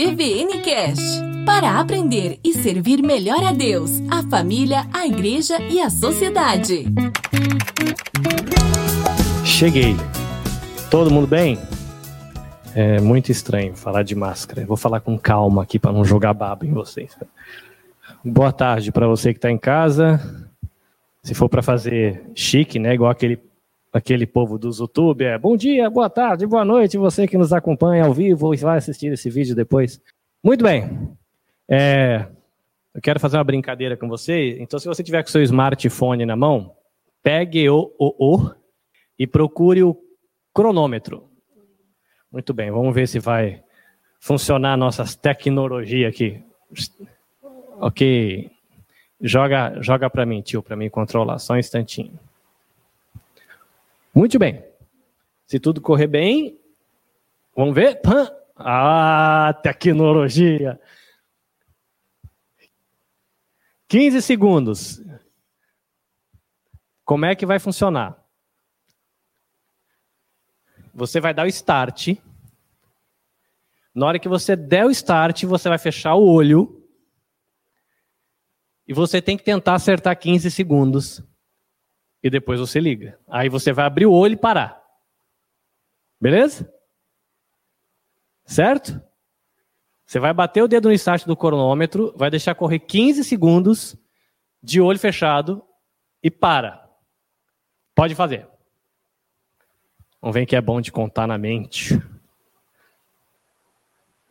[0.00, 1.20] IBVN Cash.
[1.44, 6.84] Para aprender e servir melhor a Deus, a família, a igreja e a sociedade.
[9.44, 9.96] Cheguei.
[10.88, 11.58] Todo mundo bem?
[12.76, 14.64] É muito estranho falar de máscara.
[14.64, 17.18] Vou falar com calma aqui para não jogar baba em vocês.
[18.24, 20.20] Boa tarde para você que está em casa.
[21.24, 23.36] Se for para fazer chique, né, igual aquele
[23.92, 28.04] aquele povo do YouTube, é bom dia, boa tarde, boa noite, você que nos acompanha
[28.04, 30.00] ao vivo e vai assistir esse vídeo depois.
[30.42, 31.08] Muito bem.
[31.68, 32.26] É,
[32.94, 34.58] eu quero fazer uma brincadeira com você.
[34.60, 36.74] Então, se você tiver com seu smartphone na mão,
[37.22, 38.50] pegue o, o, o
[39.18, 39.96] e procure o
[40.52, 41.28] cronômetro.
[42.30, 43.62] Muito bem, vamos ver se vai
[44.20, 46.42] funcionar nossas tecnologias aqui.
[47.80, 48.50] Ok.
[49.20, 51.38] Joga, joga para mim, tio, para mim controlar.
[51.38, 52.18] Só um instantinho.
[54.14, 54.64] Muito bem.
[55.46, 56.58] Se tudo correr bem,
[57.56, 58.00] vamos ver.
[58.56, 60.80] Ah, tecnologia.
[63.86, 65.00] 15 segundos.
[67.04, 68.22] Como é que vai funcionar?
[70.92, 72.16] Você vai dar o start.
[73.94, 76.84] Na hora que você der o start, você vai fechar o olho.
[78.86, 81.22] E você tem que tentar acertar 15 segundos
[82.22, 83.18] e depois você liga.
[83.28, 84.82] Aí você vai abrir o olho e parar.
[86.20, 86.72] Beleza?
[88.44, 89.00] Certo?
[90.04, 93.96] Você vai bater o dedo no start do cronômetro, vai deixar correr 15 segundos
[94.62, 95.62] de olho fechado
[96.22, 96.88] e para.
[97.94, 98.48] Pode fazer.
[100.20, 102.00] Vamos ver que é bom de contar na mente.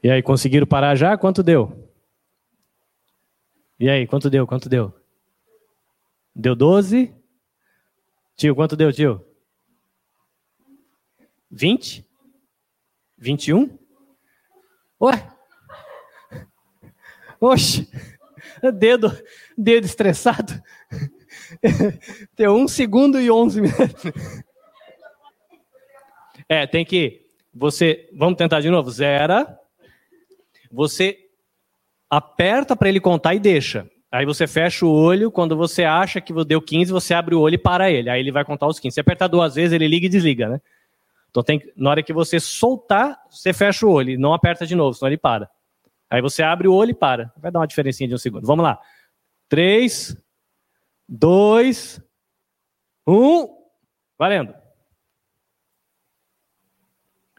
[0.03, 1.17] E aí, conseguiram parar já?
[1.17, 1.91] Quanto deu?
[3.79, 4.45] E aí, quanto deu?
[4.45, 4.93] Quanto deu?
[6.35, 7.13] Deu 12?
[8.37, 9.25] Tio, quanto deu, tio?
[11.49, 12.05] 20?
[13.17, 13.79] 21?
[15.01, 15.27] Ué?
[17.41, 17.89] Oxe,
[18.75, 19.11] dedo,
[19.57, 20.53] dedo estressado.
[22.37, 24.03] Deu um segundo e onze minutos.
[26.47, 27.25] É, tem que.
[27.53, 28.07] Você.
[28.13, 28.91] Vamos tentar de novo.
[28.91, 29.59] Zera.
[30.71, 31.27] Você
[32.07, 33.89] aperta para ele contar e deixa.
[34.11, 37.55] Aí você fecha o olho, quando você acha que deu 15, você abre o olho
[37.55, 38.09] e para ele.
[38.09, 38.93] Aí ele vai contar os 15.
[38.93, 40.61] Se apertar duas vezes, ele liga e desliga, né?
[41.29, 44.93] Então tem, na hora que você soltar, você fecha o olho, não aperta de novo,
[44.93, 45.49] senão ele para.
[46.09, 47.33] Aí você abre o olho e para.
[47.37, 48.47] Vai dar uma diferencinha de um segundo.
[48.47, 48.79] Vamos lá.
[49.49, 50.15] 3,
[51.09, 52.01] 2,
[53.05, 53.57] 1.
[54.17, 54.53] Valendo.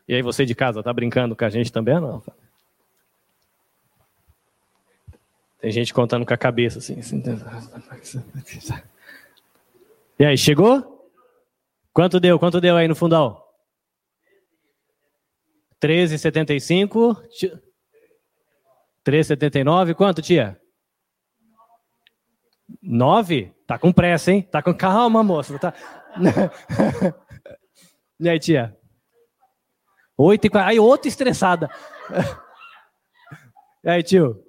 [0.06, 2.22] E aí você de casa, tá brincando com a gente também não?
[5.60, 7.00] Tem gente contando com a cabeça assim.
[7.00, 7.22] assim.
[10.18, 11.10] E aí, chegou?
[11.92, 12.38] Quanto deu?
[12.38, 13.52] Quanto deu aí no fundal?
[15.82, 17.16] 13,75.
[19.04, 19.94] 3,79.
[19.94, 20.60] Quanto, tia?
[22.80, 23.52] 9?
[23.66, 24.42] Tá com pressa, hein?
[24.42, 25.58] Tá com calma, moça.
[25.58, 25.74] Tá...
[28.20, 28.76] e aí, tia?
[30.16, 30.70] 8 e 40.
[30.70, 31.68] Aí, outra estressada.
[33.84, 34.44] E aí, tio?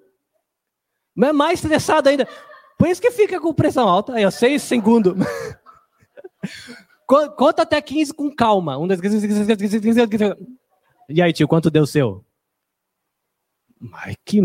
[1.16, 2.28] Mas é mais estressado ainda.
[2.78, 4.14] Por isso que fica com pressão alta.
[4.14, 5.14] Aí, ó, seis segundos.
[7.06, 8.78] Conta até 15 com calma.
[8.78, 9.02] Um, dois,
[11.10, 12.24] E aí, tio, quanto deu o seu?
[13.94, 14.40] Ai, que.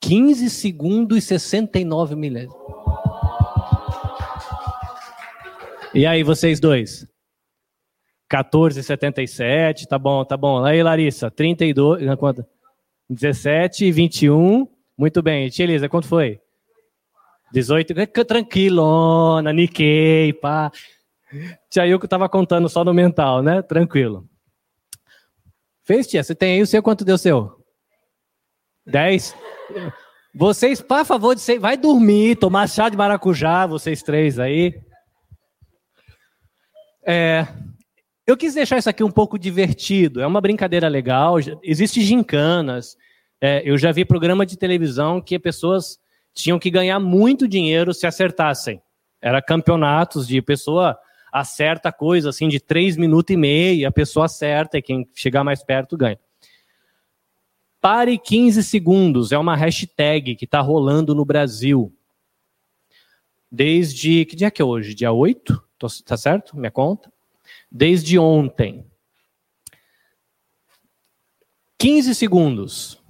[0.00, 2.56] 15 segundos e 69 milésimos.
[5.92, 7.06] E aí, vocês dois?
[8.30, 10.64] 14,77, tá bom, tá bom.
[10.64, 12.44] Aí, Larissa, 32, quanto?
[13.08, 14.68] 17 e 21.
[14.96, 15.48] Muito bem.
[15.48, 16.40] Tia Elisa, quanto foi?
[17.52, 17.94] 18.
[18.24, 20.70] Tranquilona, niquei, pá.
[21.70, 23.62] Tia Ilko estava contando só no mental, né?
[23.62, 24.28] Tranquilo.
[25.84, 26.22] Fez, tia?
[26.22, 26.82] Você tem aí o seu?
[26.82, 27.64] Quanto deu o seu?
[28.86, 29.34] 10?
[30.34, 34.78] Vocês, por favor, de ser, vai dormir, tomar chá de maracujá, vocês três aí.
[37.06, 37.46] É,
[38.26, 40.20] eu quis deixar isso aqui um pouco divertido.
[40.20, 41.36] É uma brincadeira legal.
[41.62, 42.96] Existem gincanas.
[43.40, 45.98] É, eu já vi programa de televisão que pessoas
[46.32, 48.80] tinham que ganhar muito dinheiro se acertassem.
[49.20, 50.98] Era campeonatos de pessoa
[51.32, 55.62] acerta coisa assim de três minutos e meio, a pessoa acerta e quem chegar mais
[55.62, 56.18] perto ganha.
[57.80, 61.92] Pare 15 segundos é uma hashtag que está rolando no Brasil.
[63.50, 64.24] Desde.
[64.24, 64.94] Que dia que é hoje?
[64.94, 65.62] Dia 8?
[66.04, 66.56] Tá certo?
[66.56, 67.12] Minha conta?
[67.70, 68.84] desde ontem.
[71.78, 73.02] 15 segundos.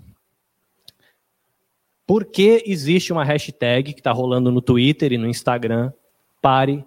[2.07, 5.93] Por que existe uma hashtag que está rolando no Twitter e no Instagram?
[6.41, 6.85] Pare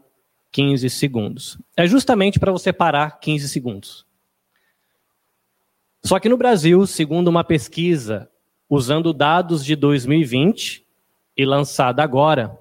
[0.51, 1.57] 15 segundos.
[1.75, 4.05] É justamente para você parar 15 segundos.
[6.03, 8.29] Só que no Brasil, segundo uma pesquisa
[8.69, 10.85] usando dados de 2020
[11.35, 12.57] e lançada agora,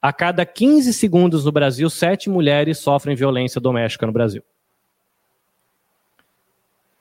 [0.00, 4.42] a cada 15 segundos no Brasil, sete mulheres sofrem violência doméstica no Brasil.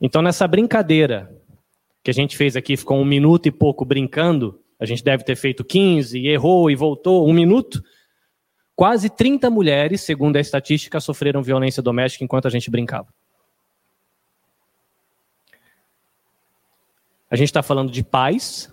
[0.02, 1.34] Então, nessa brincadeira
[2.04, 5.36] que a gente fez aqui, ficou um minuto e pouco brincando, a gente deve ter
[5.36, 7.82] feito 15, errou e voltou um minuto.
[8.76, 13.08] Quase 30 mulheres, segundo a estatística, sofreram violência doméstica enquanto a gente brincava.
[17.30, 18.72] A gente está falando de pais.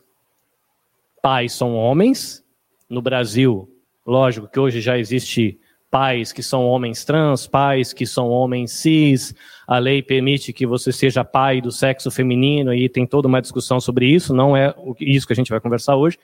[1.23, 2.45] Pais são homens.
[2.89, 3.71] No Brasil,
[4.11, 5.60] Lógico que hoje já existe
[5.91, 9.35] pais que são homens trans, pais que são homens cis.
[9.67, 13.81] A lei permite que você seja pai do sexo feminino e tem toda uma discussão
[13.81, 16.19] sobre isso, não é isso que a gente vai conversar hoje.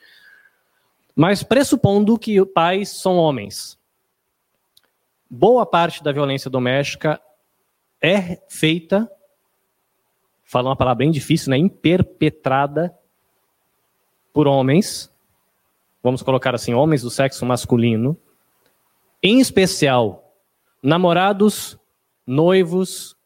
[1.14, 3.78] Mas pressupondo que pais são homens.
[5.28, 7.20] Boa parte da violência doméstica
[8.00, 9.10] é feita,
[10.44, 12.94] falando uma palavra bem difícil, né, imperpetrada
[14.32, 15.10] por homens
[16.06, 18.16] vamos colocar assim, homens do sexo masculino,
[19.26, 20.34] em especial
[20.82, 21.78] namorados,
[22.26, 23.16] noivos,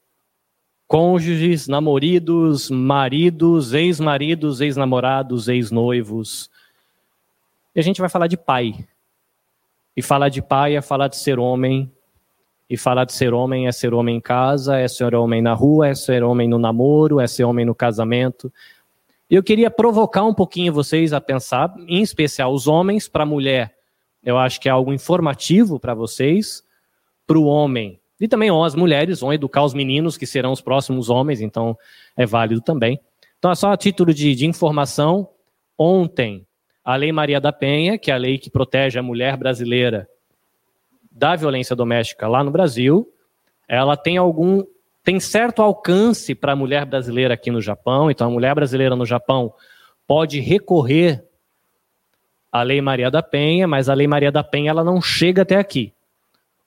[0.87, 6.51] cônjuges, namoridos, maridos, ex-maridos, ex-namorados, ex-noivos.
[7.75, 8.87] E a gente vai falar de pai.
[9.97, 11.91] E falar de pai é falar de ser homem.
[12.69, 15.89] E falar de ser homem é ser homem em casa, é ser homem na rua,
[15.89, 18.53] é ser homem no namoro, é ser homem no casamento,
[19.31, 23.77] eu queria provocar um pouquinho vocês a pensar, em especial os homens, para a mulher,
[24.23, 26.63] eu acho que é algo informativo para vocês,
[27.27, 31.09] para o homem, e também as mulheres vão educar os meninos que serão os próximos
[31.09, 31.77] homens, então
[32.17, 33.01] é válido também.
[33.39, 35.29] Então, é só a título de, de informação,
[35.79, 36.47] ontem,
[36.85, 40.07] a Lei Maria da Penha, que é a lei que protege a mulher brasileira
[41.11, 43.11] da violência doméstica lá no Brasil,
[43.67, 44.63] ela tem algum
[45.03, 49.07] tem certo alcance para a mulher brasileira aqui no Japão, então a mulher brasileira no
[49.07, 49.53] Japão
[50.07, 51.25] pode recorrer
[52.51, 55.57] à Lei Maria da Penha, mas a Lei Maria da Penha ela não chega até
[55.57, 55.93] aqui.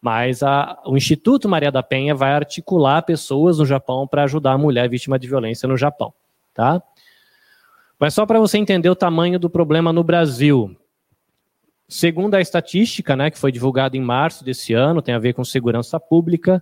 [0.01, 4.57] Mas a, o Instituto Maria da Penha vai articular pessoas no Japão para ajudar a
[4.57, 6.13] mulher vítima de violência no Japão,
[6.53, 6.81] tá?
[7.97, 10.75] Mas só para você entender o tamanho do problema no Brasil.
[11.88, 15.44] Segundo a estatística, né, que foi divulgada em março desse ano, tem a ver com
[15.45, 16.62] segurança pública,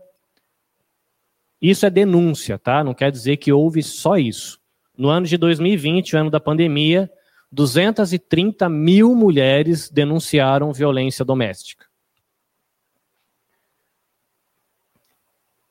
[1.61, 2.83] isso é denúncia, tá?
[2.83, 4.59] Não quer dizer que houve só isso.
[4.97, 7.09] No ano de 2020, o ano da pandemia,
[7.51, 11.85] 230 mil mulheres denunciaram violência doméstica.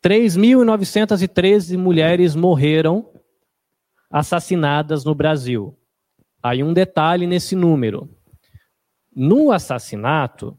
[0.03, 3.11] 3.913 mulheres morreram
[4.11, 5.77] assassinadas no Brasil.
[6.43, 8.09] Aí um detalhe nesse número.
[9.15, 10.57] No assassinato,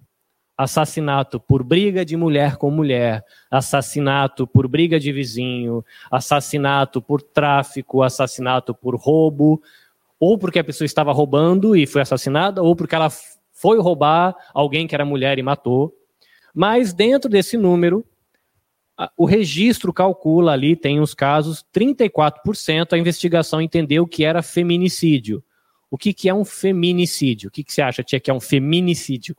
[0.56, 8.04] assassinato por briga de mulher com mulher, assassinato por briga de vizinho, assassinato por tráfico,
[8.04, 9.62] assassinato por roubo,
[10.22, 13.10] ou porque a pessoa estava roubando e foi assassinada, ou porque ela
[13.52, 15.92] foi roubar alguém que era mulher e matou.
[16.54, 18.06] Mas dentro desse número,
[19.18, 25.44] o registro calcula ali, tem os casos, 34% a investigação entendeu que era feminicídio.
[25.90, 27.48] O que, que é um feminicídio?
[27.48, 29.36] O que, que você acha, Tia, que é um feminicídio?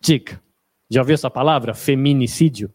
[0.00, 0.42] Dica.
[0.90, 1.72] Já ouviu essa palavra?
[1.72, 2.74] Feminicídio?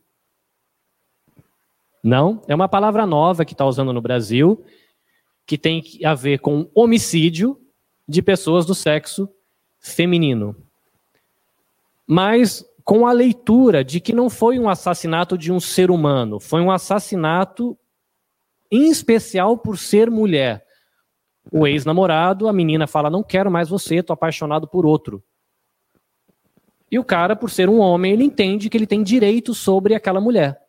[2.02, 2.42] Não?
[2.48, 4.64] É uma palavra nova que está usando no Brasil,
[5.46, 7.60] que tem a ver com homicídio
[8.08, 9.30] de pessoas do sexo
[9.80, 10.56] feminino.
[12.08, 16.62] Mas com a leitura de que não foi um assassinato de um ser humano, foi
[16.62, 17.78] um assassinato
[18.70, 20.66] em especial por ser mulher.
[21.52, 25.24] O ex-namorado, a menina fala: Não quero mais você, estou apaixonado por outro.
[26.90, 30.22] E o cara, por ser um homem, ele entende que ele tem direito sobre aquela
[30.22, 30.60] mulher.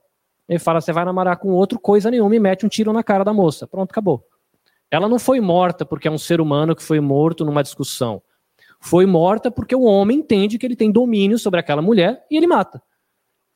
[0.49, 3.25] Ele fala: você vai namorar com outro, coisa nenhuma, e mete um tiro na cara
[3.25, 3.67] da moça.
[3.67, 4.27] Pronto, acabou.
[4.91, 8.23] Ela não foi morta porque é um ser humano que foi morto numa discussão.
[8.81, 12.47] Foi morta porque o homem entende que ele tem domínio sobre aquela mulher e ele
[12.47, 12.83] mata.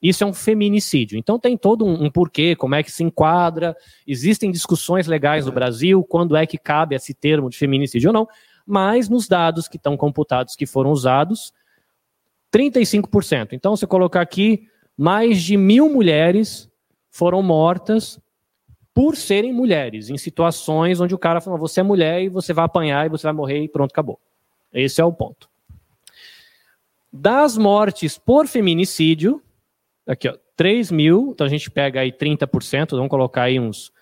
[0.00, 1.18] Isso é um feminicídio.
[1.18, 3.76] Então tem todo um, um, porquê, como é que se enquadra.
[4.06, 8.28] Existem discussões legais no Brasil, quando é que cabe esse termo de feminicídio ou não.
[8.64, 11.52] Mas nos dados que estão computados que foram usados,
[12.54, 13.48] 35%.
[13.52, 16.70] Então, se colocar aqui, mais de mil mulheres
[17.10, 18.20] foram mortas
[18.98, 22.64] por serem mulheres, em situações onde o cara falou: você é mulher e você vai
[22.64, 24.18] apanhar e você vai morrer e pronto, acabou.
[24.74, 25.48] Esse é o ponto.
[27.12, 29.40] Das mortes por feminicídio,
[30.04, 33.92] aqui ó, 3 mil, então a gente pega aí 30%, vamos colocar aí uns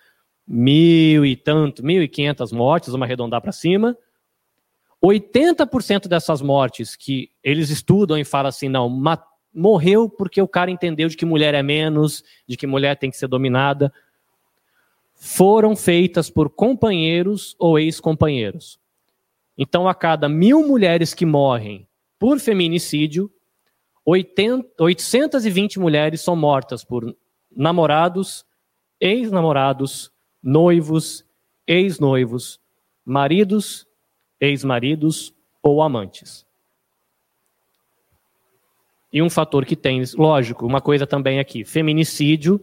[0.47, 3.95] mil e tanto, mil e quinhentas mortes, vamos arredondar para cima.
[5.05, 8.89] 80% dessas mortes que eles estudam e falam assim, não,
[9.53, 13.17] morreu porque o cara entendeu de que mulher é menos, de que mulher tem que
[13.17, 13.93] ser dominada,
[15.17, 18.79] foram feitas por companheiros ou ex-companheiros.
[19.57, 21.87] Então, a cada mil mulheres que morrem
[22.19, 23.31] por feminicídio,
[24.05, 27.15] 80, 820 mulheres são mortas por
[27.51, 28.45] namorados,
[29.01, 31.25] ex-namorados, noivos,
[31.65, 32.59] ex-noivos,
[33.03, 33.87] maridos,
[34.39, 35.33] ex-maridos
[35.63, 36.45] ou amantes.
[39.11, 42.61] E um fator que tem, lógico, uma coisa também aqui, feminicídio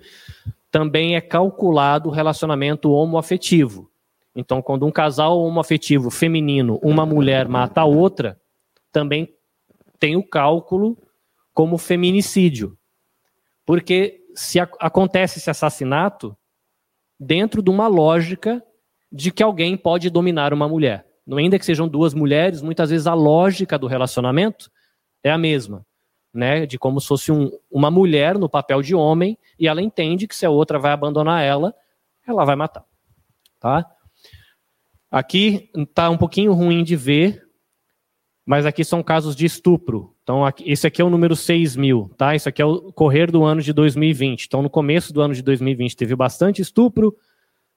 [0.74, 3.88] também é calculado o relacionamento homoafetivo.
[4.34, 8.40] Então, quando um casal homoafetivo feminino, uma mulher mata a outra,
[8.90, 9.32] também
[10.00, 10.98] tem o cálculo
[11.52, 12.76] como feminicídio.
[13.64, 16.36] Porque se acontece esse assassinato
[17.20, 18.60] dentro de uma lógica
[19.12, 21.06] de que alguém pode dominar uma mulher.
[21.24, 24.68] Não ainda que sejam duas mulheres, muitas vezes a lógica do relacionamento
[25.22, 25.86] é a mesma,
[26.34, 26.66] né?
[26.66, 30.34] De como se fosse um, uma mulher no papel de homem e ela entende que
[30.34, 31.72] se a outra vai abandonar ela,
[32.26, 32.84] ela vai matar,
[33.60, 33.86] tá?
[35.10, 37.46] Aqui está um pouquinho ruim de ver,
[38.44, 40.12] mas aqui são casos de estupro.
[40.24, 42.34] Então, aqui, esse aqui é o número 6 mil, tá?
[42.34, 44.46] Isso aqui é o correr do ano de 2020.
[44.46, 47.16] Então, no começo do ano de 2020 teve bastante estupro,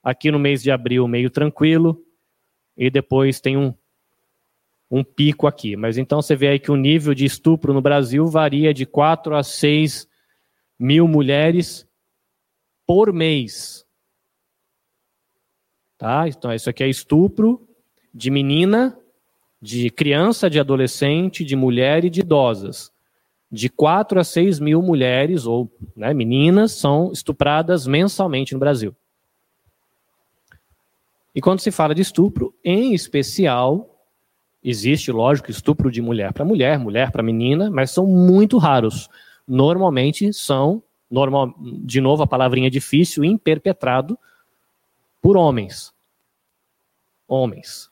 [0.02, 2.02] aqui no mês de abril meio tranquilo,
[2.76, 3.72] e depois tem um,
[4.90, 5.76] um pico aqui.
[5.76, 9.36] Mas então você vê aí que o nível de estupro no Brasil varia de 4
[9.36, 10.08] a 6
[10.78, 11.86] mil mulheres
[12.86, 13.84] por mês.
[15.98, 16.28] Tá?
[16.28, 17.68] Então, isso aqui é estupro
[18.14, 18.96] de menina,
[19.60, 22.92] de criança, de adolescente, de mulher e de idosas.
[23.50, 28.94] De 4 a 6 mil mulheres ou né, meninas são estupradas mensalmente no Brasil.
[31.34, 33.97] E quando se fala de estupro, em especial,
[34.68, 39.08] existe, lógico, estupro de mulher para mulher, mulher para menina, mas são muito raros.
[39.46, 44.18] Normalmente são, normal, de novo a palavrinha difícil, imperpetrado
[45.22, 45.92] por homens.
[47.26, 47.90] Homens.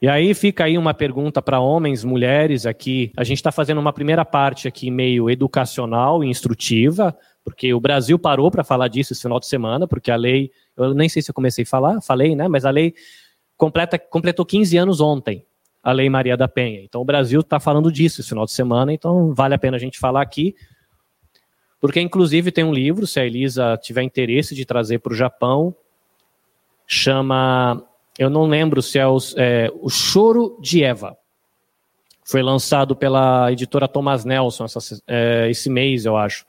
[0.00, 3.12] E aí fica aí uma pergunta para homens, mulheres aqui.
[3.16, 8.16] A gente está fazendo uma primeira parte aqui meio educacional e instrutiva, porque o Brasil
[8.16, 11.30] parou para falar disso esse final de semana, porque a lei, eu nem sei se
[11.30, 12.46] eu comecei a falar, falei, né?
[12.46, 12.94] Mas a lei
[13.58, 15.44] completa, completou 15 anos ontem,
[15.82, 16.80] a Lei Maria da Penha.
[16.80, 19.80] Então o Brasil está falando disso esse final de semana, então vale a pena a
[19.80, 20.54] gente falar aqui.
[21.80, 25.74] Porque, inclusive, tem um livro, se a Elisa tiver interesse de trazer para o Japão,
[26.86, 27.84] chama.
[28.18, 29.02] Eu não lembro se é,
[29.36, 31.16] é O Choro de Eva.
[32.24, 36.44] Foi lançado pela editora Thomas Nelson essa, é, esse mês, eu acho.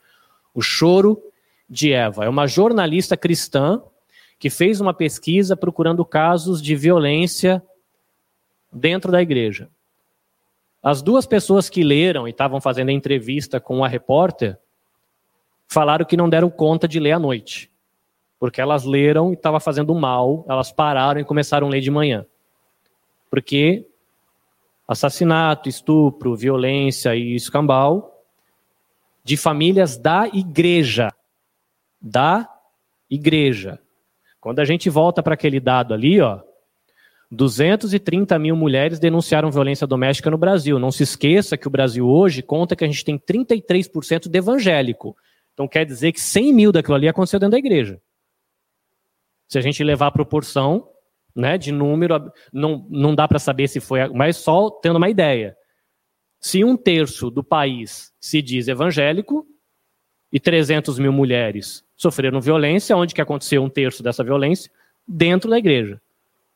[0.53, 1.21] O Choro
[1.69, 2.25] de Eva.
[2.25, 3.81] É uma jornalista cristã
[4.39, 7.61] que fez uma pesquisa procurando casos de violência
[8.71, 9.69] dentro da igreja.
[10.81, 14.57] As duas pessoas que leram e estavam fazendo a entrevista com a repórter
[15.67, 17.69] falaram que não deram conta de ler à noite,
[18.39, 22.25] porque elas leram e estava fazendo mal, elas pararam e começaram a ler de manhã.
[23.29, 23.85] Porque
[24.87, 28.23] assassinato, estupro, violência e escambau
[29.21, 31.09] de famílias da igreja.
[32.01, 32.49] Da
[33.09, 33.79] igreja.
[34.39, 36.41] Quando a gente volta para aquele dado ali, ó,
[37.31, 40.79] 230 mil mulheres denunciaram violência doméstica no Brasil.
[40.79, 45.15] Não se esqueça que o Brasil hoje conta que a gente tem 33% de evangélico.
[45.53, 48.01] Então quer dizer que 100 mil daquilo ali aconteceu dentro da igreja.
[49.47, 50.87] Se a gente levar a proporção
[51.35, 55.55] né, de número, não, não dá para saber se foi, mas só tendo uma ideia.
[56.39, 59.45] Se um terço do país se diz evangélico
[60.31, 64.71] e 300 mil mulheres sofreram violência, onde que aconteceu um terço dessa violência?
[65.07, 66.01] Dentro da igreja.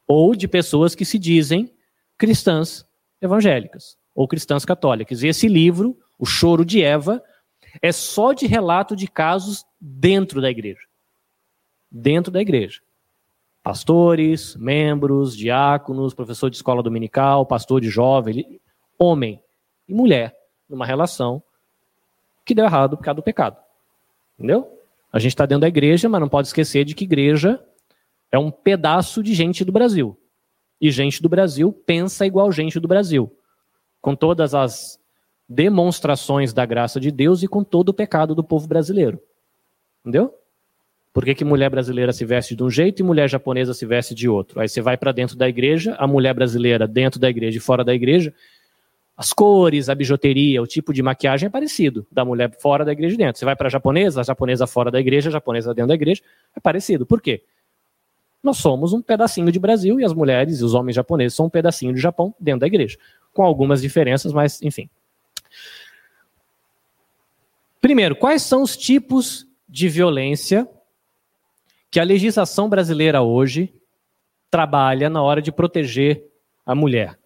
[0.08, 1.72] Ou de pessoas que se dizem
[2.18, 2.86] cristãs
[3.22, 5.24] evangélicas ou cristãs católicas.
[5.24, 7.24] E esse livro, O Choro de Eva,
[7.82, 10.82] é só de relato de casos dentro da igreja.
[11.92, 12.82] Dentro da igreja.
[13.64, 18.60] Pastores, membros, diáconos, professor de escola dominical, pastor de jovem,
[19.00, 19.42] homem
[19.88, 20.36] e mulher,
[20.70, 21.42] numa relação
[22.46, 23.63] que deu errado por causa do pecado.
[24.38, 24.80] Entendeu?
[25.12, 27.64] A gente está dentro da igreja, mas não pode esquecer de que igreja
[28.32, 30.18] é um pedaço de gente do Brasil.
[30.82, 33.32] E gente do Brasil pensa igual gente do Brasil.
[34.02, 35.00] Com todas as
[35.48, 39.22] demonstrações da graça de Deus e com todo o pecado do povo brasileiro.
[40.02, 40.34] Entendeu?
[41.14, 44.16] Por que, que mulher brasileira se veste de um jeito e mulher japonesa se veste
[44.16, 44.60] de outro?
[44.60, 47.84] Aí você vai para dentro da igreja, a mulher brasileira dentro da igreja e fora
[47.84, 48.34] da igreja,
[49.16, 53.14] as cores, a bijuteria, o tipo de maquiagem é parecido da mulher fora da igreja
[53.14, 53.38] e dentro.
[53.38, 56.22] Você vai para a japonesa, a japonesa fora da igreja, a japonesa dentro da igreja,
[56.56, 57.06] é parecido.
[57.06, 57.44] Por quê?
[58.42, 61.50] Nós somos um pedacinho de Brasil e as mulheres e os homens japoneses são um
[61.50, 62.98] pedacinho de Japão dentro da igreja.
[63.32, 64.90] Com algumas diferenças, mas enfim.
[67.80, 70.68] Primeiro, quais são os tipos de violência
[71.92, 73.74] que a legislação brasileira hoje
[74.50, 76.26] trabalha na hora de proteger
[76.66, 77.18] a mulher?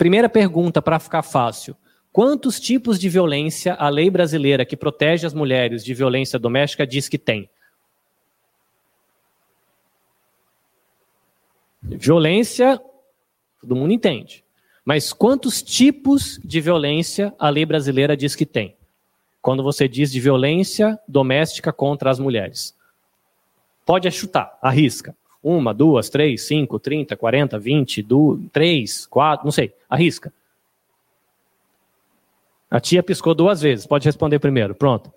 [0.00, 1.76] Primeira pergunta para ficar fácil.
[2.10, 7.06] Quantos tipos de violência a lei brasileira que protege as mulheres de violência doméstica diz
[7.06, 7.50] que tem?
[11.82, 12.80] Violência,
[13.60, 14.42] todo mundo entende.
[14.86, 18.78] Mas quantos tipos de violência a lei brasileira diz que tem?
[19.42, 22.74] Quando você diz de violência doméstica contra as mulheres.
[23.84, 25.14] Pode chutar, arrisca.
[25.42, 28.06] Uma, duas, três, cinco, trinta, quarenta, vinte,
[28.52, 30.32] três, quatro, não sei, arrisca.
[32.70, 35.12] A tia piscou duas vezes, pode responder primeiro, pronto.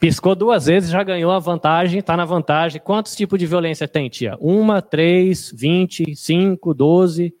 [0.00, 2.80] Piscou duas vezes, já ganhou a vantagem, está na vantagem.
[2.80, 4.36] Quantos tipos de violência tem, tia?
[4.40, 7.34] Uma, três, vinte, cinco, doze.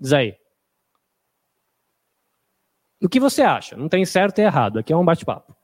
[0.00, 0.36] Diz aí.
[3.02, 3.76] O que você acha?
[3.76, 5.54] Não tem certo e errado, aqui é um bate-papo.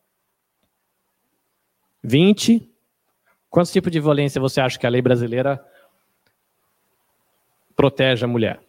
[2.03, 2.76] 20.
[3.57, 5.67] Quantos tipos de violência você acha que a lei brasileira
[7.75, 8.61] protege a mulher?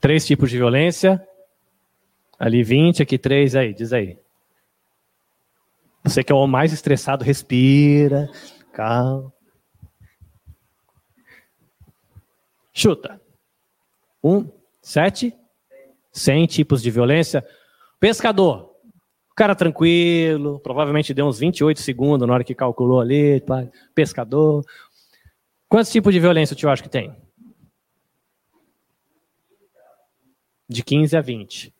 [0.00, 1.22] Três tipos de violência.
[2.38, 4.18] Ali 20, aqui três, aí, diz aí.
[6.02, 8.30] Você que é o mais estressado, respira,
[8.72, 9.30] calma.
[12.72, 13.20] Chuta.
[14.24, 15.36] Um, sete,
[16.10, 17.46] cem tipos de violência.
[18.00, 18.67] Pescador,
[19.38, 23.40] cara tranquilo, provavelmente deu uns 28 segundos na hora que calculou ali.
[23.94, 24.66] Pescador.
[25.68, 27.14] Quantos tipos de violência o tio acha que tem?
[30.68, 31.72] De 15 a 20.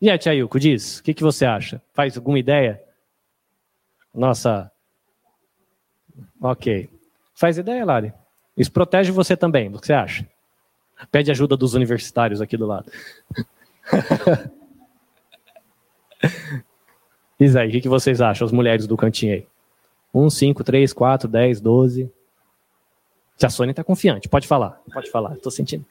[0.00, 1.80] E a Tia Yuko, diz, o que, que você acha?
[1.92, 2.82] Faz alguma ideia?
[4.12, 4.68] Nossa.
[6.40, 6.90] Ok.
[7.32, 8.12] Faz ideia, Lari?
[8.56, 10.28] Isso protege você também, o que você acha?
[11.12, 12.90] Pede ajuda dos universitários aqui do lado.
[17.38, 19.46] Diz aí, o que, que vocês acham, as mulheres do cantinho aí?
[20.12, 22.10] 1, 5, 3, 4, 10, 12.
[23.36, 25.84] Se a Sônia está confiante, pode falar, pode falar, estou sentindo.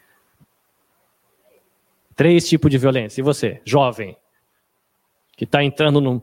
[2.15, 3.21] Três tipos de violência.
[3.21, 4.17] E você, jovem,
[5.37, 6.21] que está entrando no.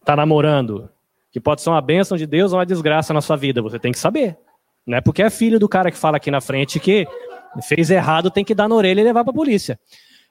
[0.00, 0.88] está namorando,
[1.32, 3.90] que pode ser uma bênção de Deus ou uma desgraça na sua vida, você tem
[3.90, 4.36] que saber.
[4.86, 7.08] Não é porque é filho do cara que fala aqui na frente que
[7.66, 9.80] fez errado, tem que dar na orelha e levar para a polícia.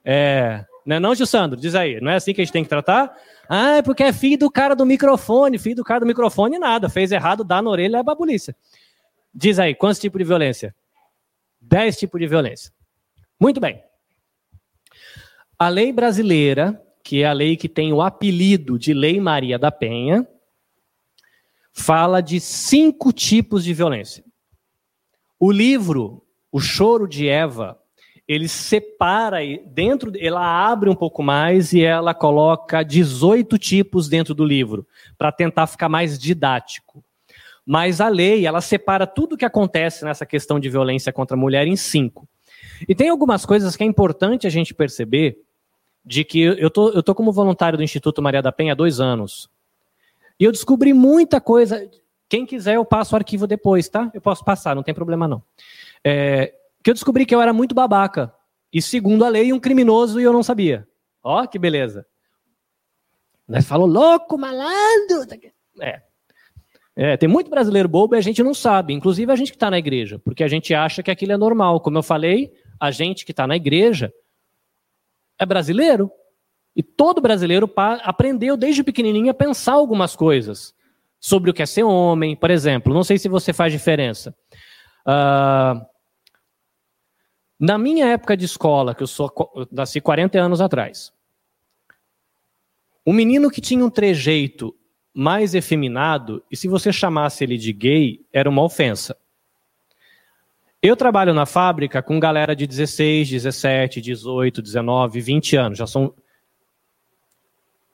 [0.05, 1.59] É, não é não, Gil Sandro?
[1.59, 3.13] Diz aí, não é assim que a gente tem que tratar?
[3.47, 6.89] Ah, é porque é filho do cara do microfone, filho do cara do microfone, nada.
[6.89, 8.55] Fez errado, dá na orelha e leva para a polícia.
[9.33, 10.75] Diz aí, quantos tipos de violência?
[11.59, 12.71] Dez tipos de violência.
[13.39, 13.83] Muito bem.
[15.57, 19.71] A lei brasileira, que é a lei que tem o apelido de Lei Maria da
[19.71, 20.27] Penha,
[21.73, 24.23] fala de cinco tipos de violência.
[25.39, 27.77] O livro O Choro de Eva,
[28.27, 34.45] ele separa dentro, ela abre um pouco mais e ela coloca 18 tipos dentro do
[34.45, 37.03] livro, para tentar ficar mais didático.
[37.65, 41.39] Mas a lei, ela separa tudo o que acontece nessa questão de violência contra a
[41.39, 42.27] mulher em cinco.
[42.87, 45.37] E tem algumas coisas que é importante a gente perceber
[46.05, 48.99] de que eu tô, eu tô como voluntário do Instituto Maria da Penha há dois
[48.99, 49.49] anos.
[50.39, 51.89] E eu descobri muita coisa.
[52.27, 54.11] Quem quiser, eu passo o arquivo depois, tá?
[54.13, 55.41] Eu posso passar, não tem problema não.
[56.03, 56.53] É,
[56.83, 58.33] que eu descobri que eu era muito babaca.
[58.71, 60.87] E segundo a lei, um criminoso e eu não sabia.
[61.23, 62.05] Ó, que beleza.
[63.47, 65.25] Nós falou louco, malandro.
[65.79, 66.01] É.
[66.95, 67.17] é.
[67.17, 68.93] Tem muito brasileiro bobo e a gente não sabe.
[68.93, 70.19] Inclusive a gente que está na igreja.
[70.19, 71.79] Porque a gente acha que aquilo é normal.
[71.79, 74.11] Como eu falei, a gente que está na igreja
[75.39, 76.11] é brasileiro.
[76.75, 80.73] E todo brasileiro aprendeu desde pequenininho a pensar algumas coisas
[81.19, 82.93] sobre o que é ser homem, por exemplo.
[82.93, 84.35] Não sei se você faz diferença.
[85.07, 85.92] Uh,
[87.63, 89.31] na minha época de escola, que eu sou
[89.71, 91.13] nasci 40 anos atrás,
[93.07, 94.75] um menino que tinha um trejeito
[95.13, 99.15] mais efeminado, e se você chamasse ele de gay, era uma ofensa.
[100.81, 105.77] Eu trabalho na fábrica com galera de 16, 17, 18, 19, 20 anos.
[105.77, 106.13] Já são.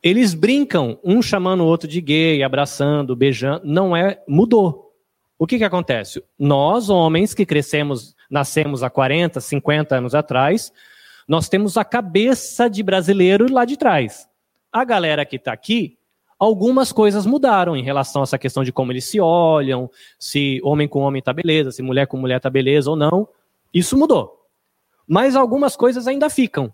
[0.01, 3.61] Eles brincam, um chamando o outro de gay, abraçando, beijando.
[3.65, 4.19] Não é.
[4.27, 4.95] Mudou.
[5.37, 6.23] O que, que acontece?
[6.39, 10.71] Nós, homens que crescemos, nascemos há 40, 50 anos atrás,
[11.27, 14.27] nós temos a cabeça de brasileiro lá de trás.
[14.71, 15.99] A galera que está aqui
[16.39, 20.87] algumas coisas mudaram em relação a essa questão de como eles se olham, se homem
[20.87, 23.27] com homem tá beleza, se mulher com mulher tá beleza ou não.
[23.73, 24.47] Isso mudou.
[25.05, 26.73] Mas algumas coisas ainda ficam.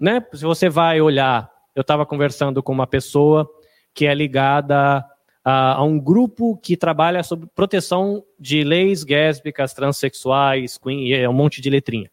[0.00, 0.24] Né?
[0.32, 3.48] Se você vai olhar, eu estava conversando com uma pessoa
[3.92, 5.04] que é ligada
[5.48, 11.60] a, um grupo que trabalha sobre proteção de leis gésbicas, transexuais, queen, é um monte
[11.60, 12.10] de letrinha.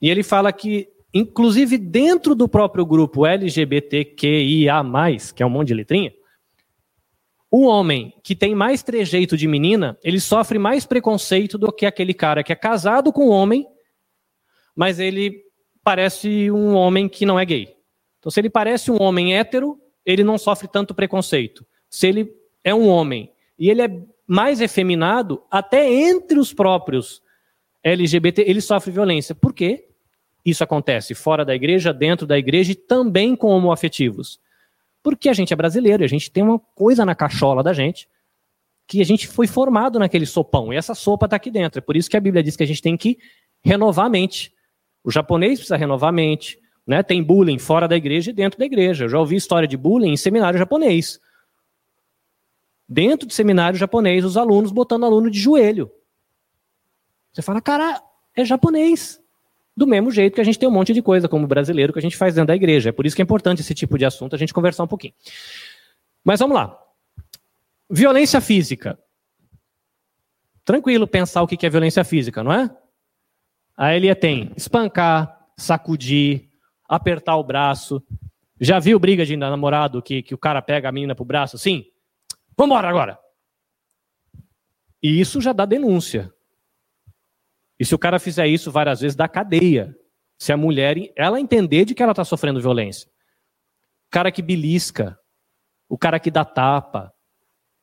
[0.00, 4.82] E ele fala que inclusive dentro do próprio grupo LGBTQIA,
[5.34, 6.14] que é um monte de letrinha,
[7.50, 12.14] o homem que tem mais trejeito de menina, ele sofre mais preconceito do que aquele
[12.14, 13.66] cara que é casado com um homem,
[14.74, 15.42] mas ele
[15.82, 17.76] parece um homem que não é gay.
[18.20, 21.66] Então, se ele parece um homem hétero, ele não sofre tanto preconceito.
[21.92, 27.22] Se ele é um homem e ele é mais efeminado, até entre os próprios
[27.84, 29.34] LGBT, ele sofre violência.
[29.34, 29.88] Por quê?
[30.42, 34.40] Isso acontece fora da igreja, dentro da igreja e também com homoafetivos.
[35.02, 38.08] Porque a gente é brasileiro, a gente tem uma coisa na cachola da gente
[38.86, 41.78] que a gente foi formado naquele sopão, e essa sopa está aqui dentro.
[41.78, 43.18] É por isso que a Bíblia diz que a gente tem que
[43.62, 44.52] renovar a mente.
[45.04, 46.58] O japonês precisa renovar a mente.
[46.86, 47.02] Né?
[47.02, 49.04] Tem bullying fora da igreja e dentro da igreja.
[49.04, 51.20] Eu já ouvi história de bullying em seminário japonês.
[52.92, 55.90] Dentro de seminário japonês, os alunos botando aluno de joelho.
[57.32, 58.02] Você fala, cara,
[58.36, 59.18] é japonês.
[59.74, 62.02] Do mesmo jeito que a gente tem um monte de coisa como brasileiro que a
[62.02, 62.90] gente faz dentro da igreja.
[62.90, 65.14] É por isso que é importante esse tipo de assunto a gente conversar um pouquinho.
[66.22, 66.78] Mas vamos lá.
[67.88, 68.98] Violência física.
[70.62, 72.70] Tranquilo pensar o que é violência física, não é?
[73.74, 76.50] A Elia tem espancar, sacudir,
[76.86, 78.02] apertar o braço.
[78.60, 81.86] Já viu briga de namorado que, que o cara pega a menina pro braço assim?
[82.56, 83.18] Vambora agora!
[85.02, 86.32] E isso já dá denúncia.
[87.78, 89.96] E se o cara fizer isso várias vezes, dá cadeia.
[90.38, 93.08] Se a mulher, ela entender de que ela está sofrendo violência.
[94.06, 95.18] O cara que belisca,
[95.88, 97.12] o cara que dá tapa.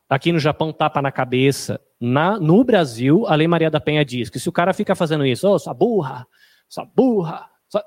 [0.10, 1.82] Aqui no Japão, tapa na cabeça.
[2.00, 5.26] Na, no Brasil, a Lei Maria da Penha diz que se o cara fica fazendo
[5.26, 6.26] isso, ô, oh, sua burra,
[6.70, 7.84] sua burra, sua...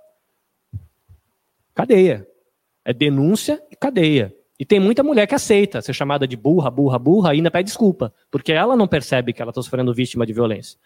[1.75, 2.27] cadeia.
[2.85, 4.35] É denúncia e cadeia.
[4.59, 7.67] E tem muita mulher que aceita ser chamada de burra, burra, burra, e ainda pede
[7.67, 10.79] desculpa, porque ela não percebe que ela está sofrendo vítima de violência.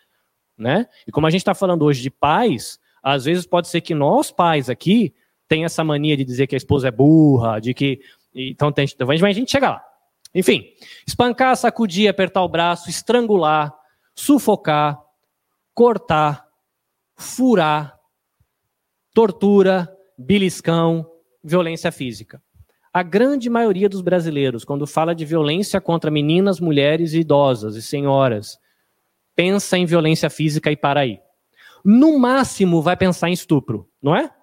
[0.56, 0.86] Né?
[1.06, 4.30] E como a gente está falando hoje de pais, às vezes pode ser que nós
[4.30, 5.14] pais aqui
[5.48, 8.00] tem essa mania de dizer que a esposa é burra, de que.
[8.34, 9.84] Então, tem, então a gente chega lá.
[10.34, 10.64] Enfim,
[11.06, 13.74] espancar, sacudir, apertar o braço, estrangular,
[14.14, 15.00] sufocar,
[15.72, 16.46] cortar,
[17.14, 17.98] furar,
[19.14, 21.10] tortura, beliscão,
[21.42, 22.42] violência física.
[22.96, 28.58] A grande maioria dos brasileiros, quando fala de violência contra meninas, mulheres, idosas e senhoras,
[29.34, 31.20] pensa em violência física e para aí.
[31.84, 34.34] No máximo, vai pensar em estupro, não é?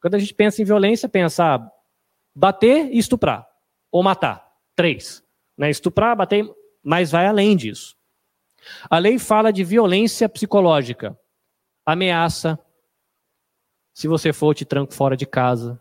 [0.00, 1.70] Quando a gente pensa em violência, pensa ah,
[2.34, 3.46] bater e estuprar,
[3.92, 4.50] ou matar.
[4.74, 5.22] Três.
[5.54, 5.68] Né?
[5.68, 6.50] Estuprar, bater,
[6.82, 7.94] mas vai além disso.
[8.88, 11.20] A lei fala de violência psicológica,
[11.84, 12.58] ameaça.
[13.92, 15.78] Se você for, te tranco fora de casa.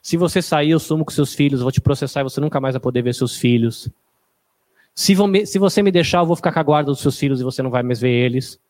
[0.00, 2.74] Se você sair, eu sumo com seus filhos, vou te processar e você nunca mais
[2.74, 3.90] vai poder ver seus filhos.
[4.94, 5.14] Se,
[5.46, 7.62] se você me deixar, eu vou ficar com a guarda dos seus filhos e você
[7.62, 8.60] não vai mais ver eles.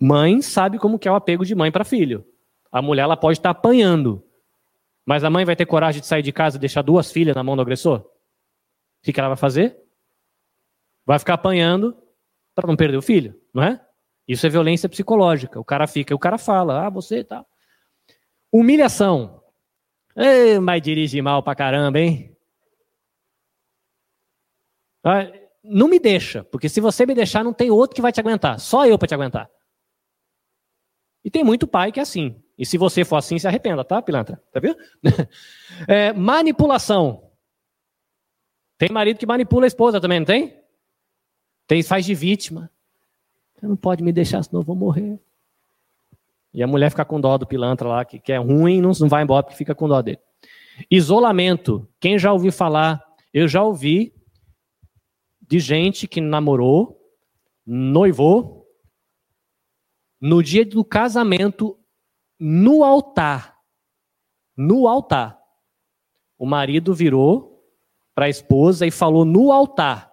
[0.00, 2.24] Mãe sabe como que é o apego de mãe para filho.
[2.70, 4.22] A mulher ela pode estar apanhando,
[5.04, 7.42] mas a mãe vai ter coragem de sair de casa e deixar duas filhas na
[7.42, 8.00] mão do agressor?
[8.00, 8.06] O
[9.02, 9.76] que, que ela vai fazer?
[11.04, 11.96] Vai ficar apanhando
[12.54, 13.80] para não perder o filho, não é?
[14.26, 15.58] Isso é violência psicológica.
[15.58, 17.44] O cara fica, o cara fala, ah, você tá.
[18.52, 19.42] Humilhação.
[20.16, 22.36] Ei, mas dirige mal pra caramba, hein?
[25.04, 25.30] Ah,
[25.62, 28.58] não me deixa, porque se você me deixar, não tem outro que vai te aguentar.
[28.58, 29.50] Só eu para te aguentar.
[31.24, 32.42] E tem muito pai que é assim.
[32.56, 34.42] E se você for assim, se arrependa, tá, pilantra?
[34.52, 34.76] Tá vendo?
[35.86, 37.30] É, manipulação.
[38.76, 40.60] Tem marido que manipula a esposa também, não tem?
[41.66, 42.70] Tem, faz de vítima.
[43.54, 45.20] Você não pode me deixar, senão eu vou morrer.
[46.52, 49.08] E a mulher fica com dó do pilantra lá, que, que é ruim, não, não
[49.08, 50.18] vai embora porque fica com dó dele.
[50.90, 51.88] Isolamento.
[52.00, 53.04] Quem já ouviu falar?
[53.32, 54.14] Eu já ouvi
[55.40, 56.98] de gente que namorou,
[57.66, 58.66] noivou,
[60.20, 61.78] no dia do casamento
[62.38, 63.56] no altar.
[64.56, 65.38] No altar.
[66.38, 67.64] O marido virou
[68.14, 70.12] para a esposa e falou no altar: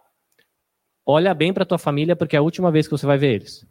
[1.06, 3.66] Olha bem para tua família, porque é a última vez que você vai ver eles.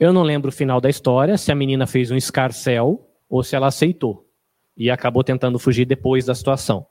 [0.00, 3.54] Eu não lembro o final da história, se a menina fez um escarcel ou se
[3.54, 4.26] ela aceitou
[4.74, 6.86] e acabou tentando fugir depois da situação.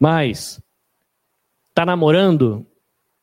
[0.00, 0.62] Mas
[1.74, 2.66] tá namorando,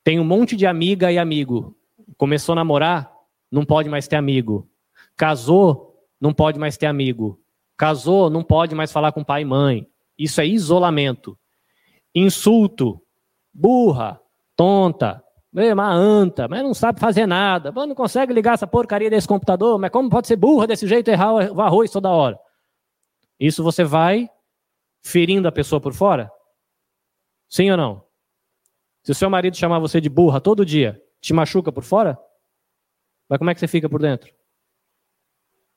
[0.04, 1.76] tem um monte de amiga e amigo.
[2.17, 3.12] Começou a namorar,
[3.52, 4.69] não pode mais ter amigo.
[5.17, 7.41] Casou, não pode mais ter amigo.
[7.76, 9.88] Casou, não pode mais falar com pai e mãe.
[10.15, 11.36] Isso é isolamento.
[12.13, 13.02] Insulto,
[13.52, 14.21] burra,
[14.56, 17.72] tonta, uma anta, mas não sabe fazer nada.
[17.72, 21.10] Mas não consegue ligar essa porcaria desse computador, mas como pode ser burra desse jeito
[21.10, 22.40] e errar o arroz toda hora?
[23.40, 24.30] Isso você vai
[25.02, 26.32] ferindo a pessoa por fora?
[27.50, 28.06] Sim ou não?
[29.04, 32.18] Se o seu marido chamar você de burra todo dia, te machuca por fora?
[33.28, 34.34] Mas como é que você fica por dentro?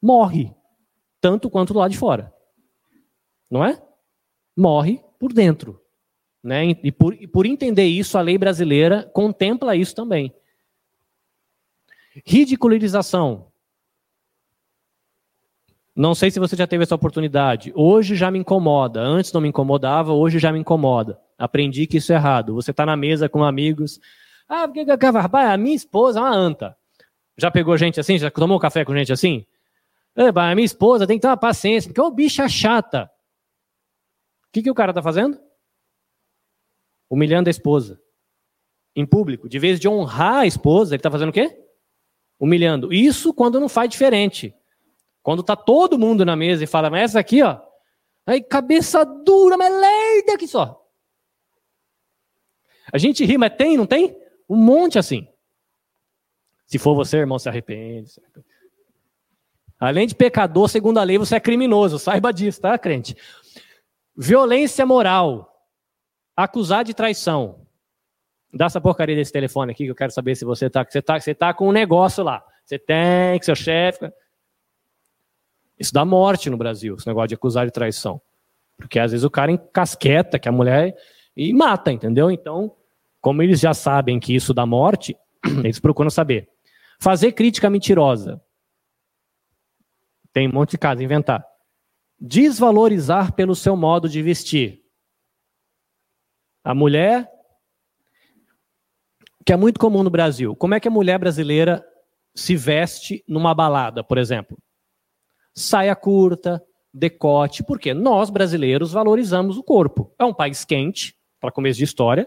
[0.01, 0.55] Morre.
[1.21, 2.33] Tanto quanto do lado de fora.
[3.51, 3.83] Não é?
[4.57, 5.84] Morre por dentro.
[6.45, 6.77] Né?
[6.83, 10.31] E, por, e por entender isso, a lei brasileira contempla isso também.
[12.23, 13.47] Ridicularização.
[15.97, 17.73] Não sei se você já teve essa oportunidade.
[17.75, 19.01] Hoje já me incomoda.
[19.01, 21.19] Antes não me incomodava, hoje já me incomoda.
[21.39, 22.55] Aprendi que isso é errado.
[22.55, 23.99] Você está na mesa com amigos.
[24.47, 26.77] Ah, porque a minha esposa é uma anta.
[27.39, 28.19] Já pegou gente assim?
[28.19, 29.47] Já tomou café com gente assim?
[30.15, 33.11] A minha esposa tem que ter uma paciência, porque é uma bicha chata.
[34.47, 35.39] O que, que o cara está fazendo?
[37.09, 38.01] Humilhando a esposa.
[38.95, 39.49] Em público.
[39.49, 41.59] De vez de honrar a esposa, ele está fazendo o quê?
[42.39, 42.93] Humilhando.
[42.93, 44.55] Isso quando não faz diferente.
[45.23, 47.61] Quando está todo mundo na mesa e fala, mas essa aqui, ó,
[48.27, 50.85] aí cabeça dura, mas lerda aqui só.
[52.93, 54.17] A gente ri, mas tem, não tem?
[54.49, 55.27] Um monte assim.
[56.67, 58.21] Se for você, irmão, se arrepende.
[59.79, 61.99] Além de pecador, segundo a lei, você é criminoso.
[61.99, 63.17] Saiba disso, tá, crente?
[64.17, 65.54] Violência moral.
[66.37, 67.67] Acusar de traição.
[68.53, 71.19] Dá essa porcaria desse telefone aqui que eu quero saber se você tá, você tá,
[71.19, 72.45] você tá com um negócio lá.
[72.65, 74.11] Você tem, que seu chefe.
[75.79, 78.21] Isso dá morte no Brasil, esse negócio de acusar de traição.
[78.77, 80.97] Porque às vezes o cara encasqueta que a mulher
[81.37, 82.31] e mata, entendeu?
[82.31, 82.75] Então,
[83.21, 85.17] como eles já sabem que isso dá morte,
[85.65, 86.49] eles procuram saber.
[87.01, 88.41] Fazer crítica mentirosa.
[90.33, 91.45] Tem um monte de caso, inventar.
[92.21, 94.84] Desvalorizar pelo seu modo de vestir.
[96.65, 97.31] A mulher,
[99.45, 100.57] que é muito comum no Brasil.
[100.57, 101.85] Como é que a mulher brasileira
[102.35, 104.59] se veste numa balada, por exemplo?
[105.55, 110.13] Saia curta, decote, porque nós brasileiros valorizamos o corpo.
[110.19, 112.27] É um país quente, para começo de história,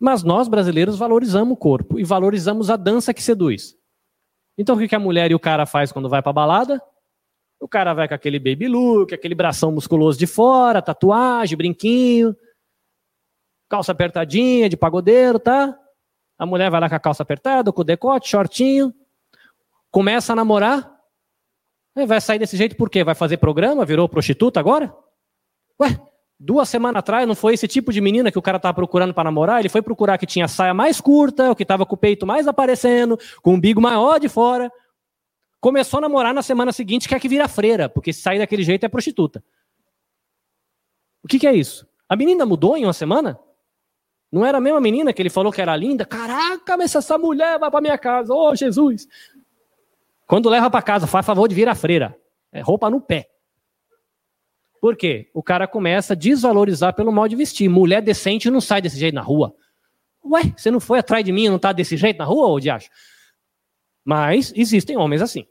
[0.00, 3.74] mas nós, brasileiros, valorizamos o corpo e valorizamos a dança que seduz.
[4.56, 6.80] Então, o que a mulher e o cara faz quando vai para balada?
[7.58, 12.36] O cara vai com aquele baby look, aquele bração musculoso de fora, tatuagem, brinquinho,
[13.74, 15.76] calça apertadinha de pagodeiro, tá?
[16.38, 18.94] A mulher vai lá com a calça apertada, com o decote, shortinho,
[19.90, 20.96] começa a namorar,
[22.06, 23.02] vai sair desse jeito por quê?
[23.02, 23.84] Vai fazer programa?
[23.84, 24.94] Virou prostituta agora?
[25.80, 25.98] Ué,
[26.38, 29.24] Duas semanas atrás, não foi esse tipo de menina que o cara estava procurando para
[29.24, 29.60] namorar?
[29.60, 32.46] Ele foi procurar que tinha saia mais curta, o que estava com o peito mais
[32.46, 34.70] aparecendo, com o umbigo maior de fora.
[35.60, 38.84] Começou a namorar na semana seguinte, quer que vira freira, porque se sair daquele jeito
[38.84, 39.42] é prostituta.
[41.22, 41.86] O que, que é isso?
[42.08, 43.38] A menina mudou em uma semana?
[44.34, 46.04] Não era a mesma menina que ele falou que era linda?
[46.04, 49.06] Caraca, mas essa mulher vai para minha casa, ô oh, Jesus!
[50.26, 52.18] Quando leva para casa, faz favor de vir a freira.
[52.50, 53.30] É roupa no pé.
[54.80, 55.30] Por quê?
[55.32, 57.68] O cara começa a desvalorizar pelo modo de vestir.
[57.68, 59.54] Mulher decente não sai desse jeito na rua.
[60.24, 62.90] Ué, você não foi atrás de mim não está desse jeito na rua, ô diacho?
[64.04, 65.46] Mas existem homens assim.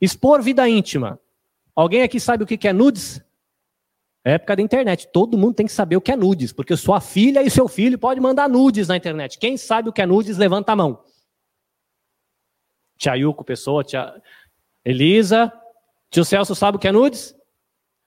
[0.00, 1.18] Expor vida íntima.
[1.74, 3.20] Alguém aqui sabe o que é nudes?
[4.26, 5.06] É época da internet.
[5.12, 7.96] Todo mundo tem que saber o que é nudes, porque sua filha e seu filho
[7.96, 9.38] podem mandar nudes na internet.
[9.38, 11.00] Quem sabe o que é nudes, levanta a mão.
[12.98, 14.20] Tia Yuko, pessoa, tia
[14.84, 15.52] Elisa.
[16.10, 17.36] Tio Celso sabe o que é nudes?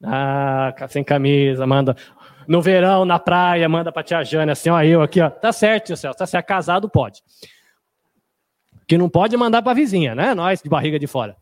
[0.04, 1.96] Ah, sem camisa, manda.
[2.46, 5.30] No verão, na praia, manda pra tia Jane, assim, ó, eu aqui, ó.
[5.30, 7.24] Tá certo, tio Celso, tá certo, casado pode.
[8.86, 10.36] Que não pode mandar pra vizinha, né?
[10.36, 11.38] Nós, de barriga de fora.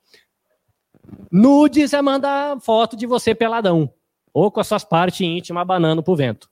[1.32, 3.92] Nudes é mandar foto de você peladão.
[4.38, 6.50] Ou com as suas partes íntimas abanando pro vento.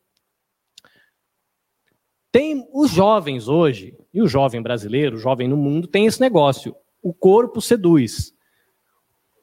[2.31, 6.75] Tem os jovens hoje, e o jovem brasileiro, o jovem no mundo, tem esse negócio.
[7.01, 8.35] O corpo seduz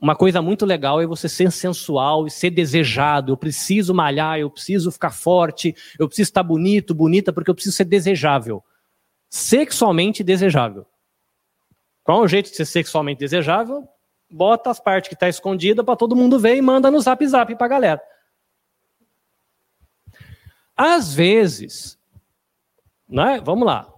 [0.02, 3.31] uma coisa muito legal é você ser sensual e ser desejado.
[3.31, 7.76] Eu preciso malhar, eu preciso ficar forte, eu preciso estar bonito, bonita, porque eu preciso
[7.76, 8.64] ser desejável.
[9.31, 10.85] Sexualmente desejável.
[12.02, 13.87] Qual é o jeito de ser sexualmente desejável?
[14.28, 17.55] Bota as partes que está escondida para todo mundo ver e manda no zap zap
[17.55, 18.02] para galera.
[20.76, 21.98] Às vezes,
[23.08, 23.92] né, vamos lá,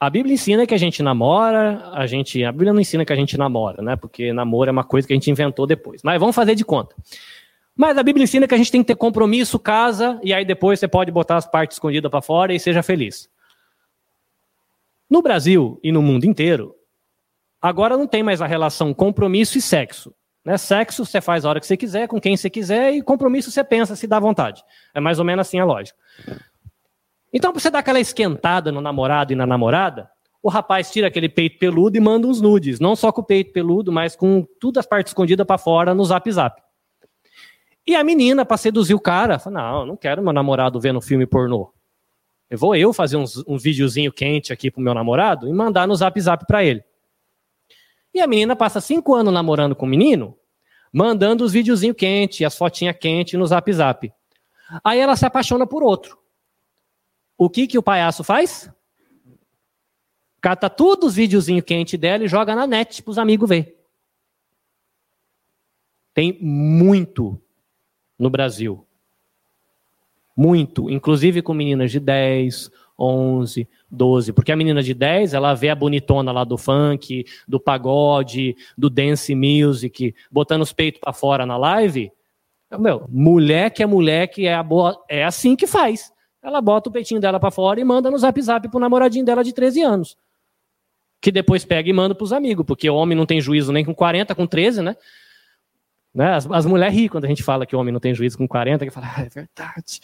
[0.00, 3.16] a Bíblia ensina que a gente namora, a gente, a Bíblia não ensina que a
[3.16, 3.96] gente namora, né?
[3.96, 6.02] Porque namoro é uma coisa que a gente inventou depois.
[6.02, 6.96] Mas vamos fazer de conta.
[7.76, 10.80] Mas a Bíblia ensina que a gente tem que ter compromisso, casa, e aí depois
[10.80, 13.28] você pode botar as partes escondidas para fora e seja feliz.
[15.08, 16.74] No Brasil e no mundo inteiro,
[17.60, 20.14] agora não tem mais a relação compromisso e sexo.
[20.44, 20.56] Né?
[20.56, 23.62] Sexo você faz a hora que você quiser, com quem você quiser, e compromisso você
[23.62, 24.62] pensa se dá vontade.
[24.94, 25.98] É mais ou menos assim a lógica.
[27.32, 30.10] Então, para você dar aquela esquentada no namorado e na namorada,
[30.42, 32.80] o rapaz tira aquele peito peludo e manda uns nudes.
[32.80, 36.04] Não só com o peito peludo, mas com todas as partes escondidas para fora no
[36.04, 36.60] zap zap.
[37.86, 41.26] E a menina, para seduzir o cara, fala: Não, não quero meu namorado vendo filme
[41.26, 41.72] pornô.
[42.48, 45.94] Eu vou eu fazer uns, um videozinho quente aqui pro meu namorado e mandar no
[45.94, 46.82] zap zap para ele.
[48.12, 50.36] E a menina passa cinco anos namorando com o menino,
[50.92, 54.12] mandando os videozinhos quentes, as fotinhas quentes no zap zap.
[54.84, 56.18] Aí ela se apaixona por outro.
[57.36, 58.70] O que, que o palhaço faz?
[60.40, 63.78] Cata todos os videozinhos quentes dela e joga na net para os amigos ver.
[66.14, 67.40] Tem muito
[68.18, 68.86] no Brasil.
[70.36, 70.90] Muito.
[70.90, 74.32] Inclusive com meninas de 10, 11, 12.
[74.32, 78.88] Porque a menina de 10, ela vê a bonitona lá do funk, do pagode, do
[78.88, 82.10] dance music, botando os peitos para fora na live.
[82.78, 86.12] Meu, mulher que é mulher que é, boa, é assim que faz.
[86.42, 89.42] Ela bota o peitinho dela para fora e manda no zap zap pro namoradinho dela
[89.42, 90.16] de 13 anos.
[91.20, 93.94] Que depois pega e manda pros amigos, porque o homem não tem juízo nem com
[93.94, 94.96] 40, com 13, né?
[96.14, 96.34] né?
[96.34, 98.48] As, as mulheres riem quando a gente fala que o homem não tem juízo com
[98.48, 100.00] 40, que fala, ah, é verdade.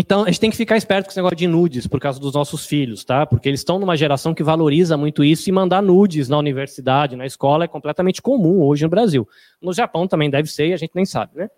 [0.00, 2.32] Então, a gente tem que ficar esperto com esse negócio de nudes por causa dos
[2.32, 3.26] nossos filhos, tá?
[3.26, 7.26] Porque eles estão numa geração que valoriza muito isso e mandar nudes na universidade, na
[7.26, 9.28] escola, é completamente comum hoje no Brasil.
[9.60, 11.50] No Japão também deve ser, a gente nem sabe, né?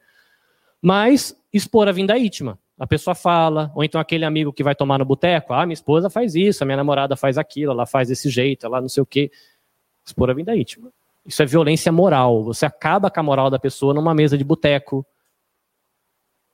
[0.81, 2.59] Mas expor a vinda íntima.
[2.79, 6.09] A pessoa fala, ou então aquele amigo que vai tomar no boteco, ah, minha esposa
[6.09, 9.07] faz isso, a minha namorada faz aquilo, ela faz desse jeito, ela não sei o
[9.07, 9.31] quê.
[10.03, 10.91] Expor a vinda íntima.
[11.27, 12.43] Isso é violência moral.
[12.45, 15.05] Você acaba com a moral da pessoa numa mesa de boteco,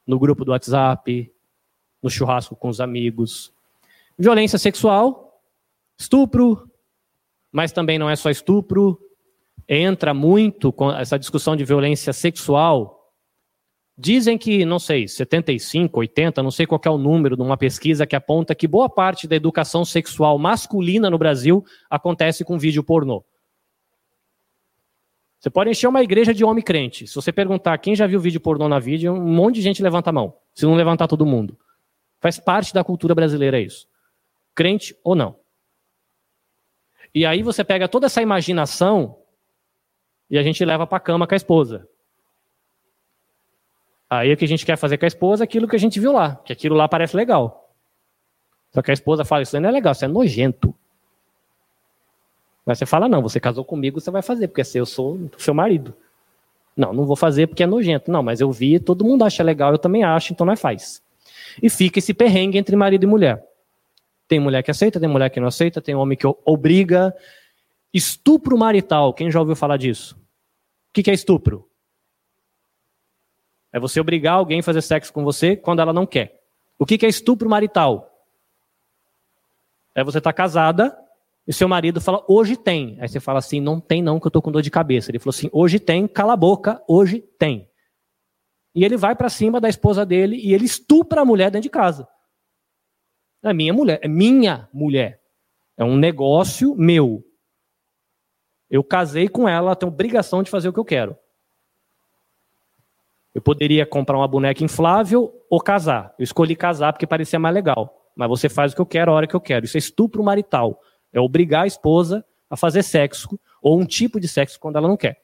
[0.05, 1.33] no grupo do WhatsApp,
[2.03, 3.53] no churrasco com os amigos.
[4.19, 5.41] Violência sexual,
[5.99, 6.71] estupro,
[7.53, 8.99] mas também não é só estupro.
[9.69, 13.13] Entra muito com essa discussão de violência sexual.
[13.99, 18.07] Dizem que, não sei, 75, 80, não sei qual é o número de uma pesquisa
[18.07, 23.25] que aponta que boa parte da educação sexual masculina no Brasil acontece com vídeo pornô.
[25.41, 27.07] Você pode encher uma igreja de homem crente.
[27.07, 30.11] Se você perguntar quem já viu vídeo pornô na vídeo, um monte de gente levanta
[30.11, 30.35] a mão.
[30.55, 31.57] Se não levantar todo mundo.
[32.21, 33.89] Faz parte da cultura brasileira isso.
[34.55, 35.37] Crente ou não.
[37.15, 39.19] E aí você pega toda essa imaginação
[40.29, 41.89] e a gente leva para a cama com a esposa.
[44.09, 45.99] Aí o que a gente quer fazer com a esposa é aquilo que a gente
[45.99, 47.73] viu lá, que aquilo lá parece legal.
[48.73, 50.75] Só que a esposa fala, isso não é legal, isso é nojento.
[52.65, 55.55] Mas você fala, não, você casou comigo, você vai fazer, porque assim, eu sou seu
[55.55, 55.95] marido.
[56.77, 58.11] Não, não vou fazer porque é nojento.
[58.11, 61.03] Não, mas eu vi, todo mundo acha legal, eu também acho, então nós faz.
[61.63, 63.43] E fica esse perrengue entre marido e mulher.
[64.29, 67.15] Tem mulher que aceita, tem mulher que não aceita, tem homem que obriga.
[67.93, 70.17] Estupro marital, quem já ouviu falar disso?
[70.89, 71.69] O que é estupro?
[73.73, 76.43] É você obrigar alguém a fazer sexo com você quando ela não quer.
[76.79, 78.11] O que é estupro marital?
[79.95, 80.97] É você estar tá casada
[81.47, 82.99] e seu marido fala, hoje tem.
[83.01, 85.11] Aí você fala assim, não tem não, que eu estou com dor de cabeça.
[85.11, 87.69] Ele falou assim, hoje tem, cala a boca, hoje tem.
[88.77, 91.71] E ele vai para cima da esposa dele e ele estupra a mulher dentro de
[91.71, 92.07] casa.
[93.43, 95.23] É minha mulher, é minha mulher.
[95.79, 97.25] É um negócio meu.
[98.69, 101.17] Eu casei com ela, ela tem obrigação de fazer o que eu quero.
[103.35, 106.15] Eu poderia comprar uma boneca inflável ou casar.
[106.19, 108.11] Eu escolhi casar porque parecia mais legal.
[108.15, 109.65] Mas você faz o que eu quero a hora que eu quero.
[109.65, 110.83] Isso é estupro marital.
[111.15, 114.99] É obrigar a esposa a fazer sexo ou um tipo de sexo quando ela não
[114.99, 115.23] quer.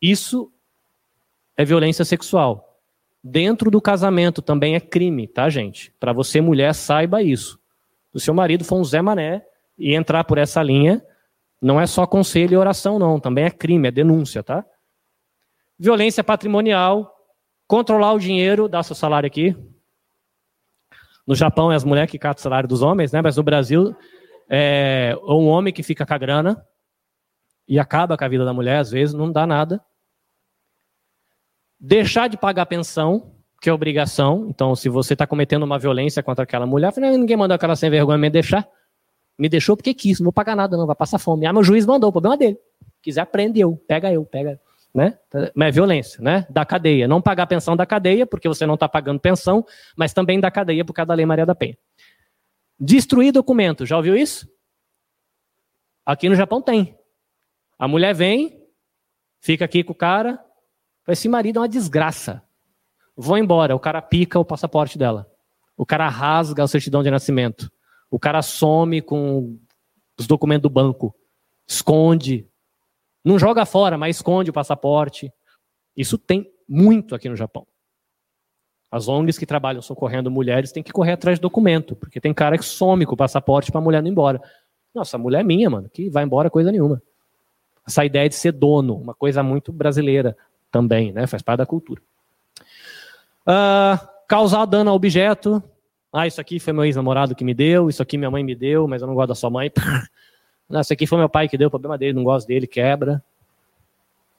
[0.00, 0.52] Isso
[1.56, 2.71] é violência sexual.
[3.24, 5.94] Dentro do casamento também é crime, tá, gente?
[6.00, 7.60] Para você, mulher, saiba isso.
[8.10, 9.44] Se o seu marido for um Zé Mané
[9.78, 11.00] e entrar por essa linha,
[11.60, 13.20] não é só conselho e oração, não.
[13.20, 14.64] Também é crime, é denúncia, tá?
[15.78, 17.14] Violência patrimonial,
[17.68, 19.56] controlar o dinheiro, dá seu salário aqui.
[21.24, 23.22] No Japão é as mulheres que catam o salário dos homens, né?
[23.22, 23.94] Mas no Brasil
[24.48, 26.66] é um homem que fica com a grana
[27.68, 29.80] e acaba com a vida da mulher, às vezes, não dá nada
[31.82, 34.46] deixar de pagar pensão, que é obrigação.
[34.48, 38.16] Então, se você está cometendo uma violência contra aquela mulher, ninguém mandou aquela sem vergonha
[38.16, 38.68] me deixar.
[39.36, 41.44] Me deixou porque quis, não vou pagar nada, não, vai passar fome.
[41.44, 42.58] Ah, meu juiz mandou, o problema é dele.
[43.02, 44.60] Quiser, prende eu, pega eu, pega.
[44.94, 45.18] Né?
[45.54, 46.46] Mas é violência, né?
[46.50, 47.08] Da cadeia.
[47.08, 49.64] Não pagar pensão da cadeia, porque você não está pagando pensão,
[49.96, 51.76] mas também da cadeia por causa da Lei Maria da Penha.
[52.78, 54.46] Destruir documento, já ouviu isso?
[56.04, 56.96] Aqui no Japão tem.
[57.78, 58.66] A mulher vem,
[59.40, 60.38] fica aqui com o cara,
[61.08, 62.42] esse marido é uma desgraça.
[63.16, 63.74] Vou embora.
[63.74, 65.30] O cara pica o passaporte dela.
[65.76, 67.70] O cara rasga a certidão de nascimento.
[68.10, 69.58] O cara some com
[70.18, 71.14] os documentos do banco.
[71.66, 72.46] Esconde.
[73.24, 75.32] Não joga fora, mas esconde o passaporte.
[75.96, 77.66] Isso tem muito aqui no Japão.
[78.90, 82.58] As ONGs que trabalham socorrendo mulheres têm que correr atrás de documento, porque tem cara
[82.58, 84.42] que some com o passaporte para a mulher não ir embora.
[84.94, 87.02] Nossa, a mulher é minha, mano, que vai embora coisa nenhuma.
[87.86, 90.36] Essa ideia de ser dono, uma coisa muito brasileira
[90.72, 91.26] também, né?
[91.28, 92.02] Faz parte da cultura.
[93.46, 95.62] Uh, causar dano ao objeto,
[96.12, 98.88] Ah, isso aqui foi meu ex-namorado que me deu, isso aqui minha mãe me deu,
[98.88, 99.70] mas eu não gosto da sua mãe.
[100.68, 103.22] Não, isso aqui foi meu pai que deu, problema dele, não gosto dele, quebra.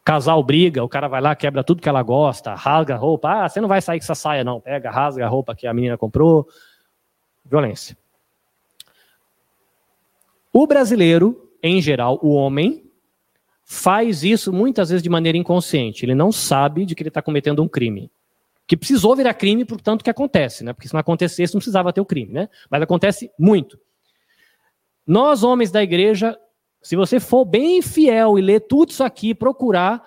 [0.03, 3.29] Casal briga, o cara vai lá, quebra tudo que ela gosta, rasga a roupa.
[3.29, 4.59] Ah, você não vai sair com essa saia, não.
[4.59, 6.47] Pega, rasga a roupa que a menina comprou.
[7.45, 7.95] Violência.
[10.51, 12.82] O brasileiro, em geral, o homem,
[13.63, 16.05] faz isso muitas vezes de maneira inconsciente.
[16.05, 18.11] Ele não sabe de que ele está cometendo um crime.
[18.67, 20.73] Que precisou virar crime por tanto que acontece, né?
[20.73, 22.49] Porque se não acontecesse, não precisava ter o crime, né?
[22.69, 23.77] Mas acontece muito.
[25.05, 26.37] Nós, homens da igreja,
[26.81, 30.03] se você for bem fiel e ler tudo isso aqui, procurar,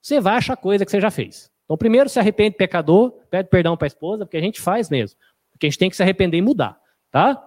[0.00, 1.50] você vai achar coisa que você já fez.
[1.64, 5.18] Então, primeiro, se arrepende pecador, pede perdão para a esposa, porque a gente faz mesmo.
[5.52, 6.78] Porque a gente tem que se arrepender e mudar,
[7.10, 7.42] tá?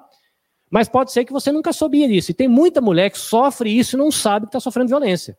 [0.69, 2.31] Mas pode ser que você nunca soubia disso.
[2.31, 5.37] E tem muita mulher que sofre isso e não sabe que está sofrendo violência.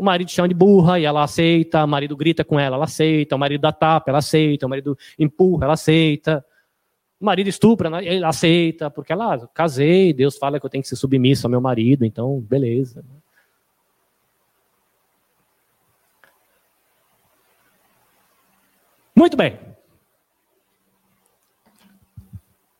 [0.00, 3.36] O marido chama de burra e ela aceita, o marido grita com ela, ela aceita,
[3.36, 6.42] o marido dá tapa, ela aceita, o marido empurra, ela aceita.
[7.20, 8.02] O marido estupra, né?
[8.02, 11.50] ele aceita, porque ela, ah, casei, Deus fala que eu tenho que ser submisso ao
[11.50, 13.04] meu marido, então, beleza.
[19.14, 19.58] Muito bem.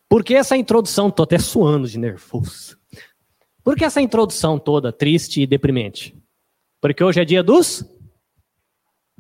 [0.09, 2.79] Por que essa introdução, estou até suando de nervoso.
[3.63, 6.19] Por que essa introdução toda triste e deprimente?
[6.81, 7.85] Porque hoje é dia dos.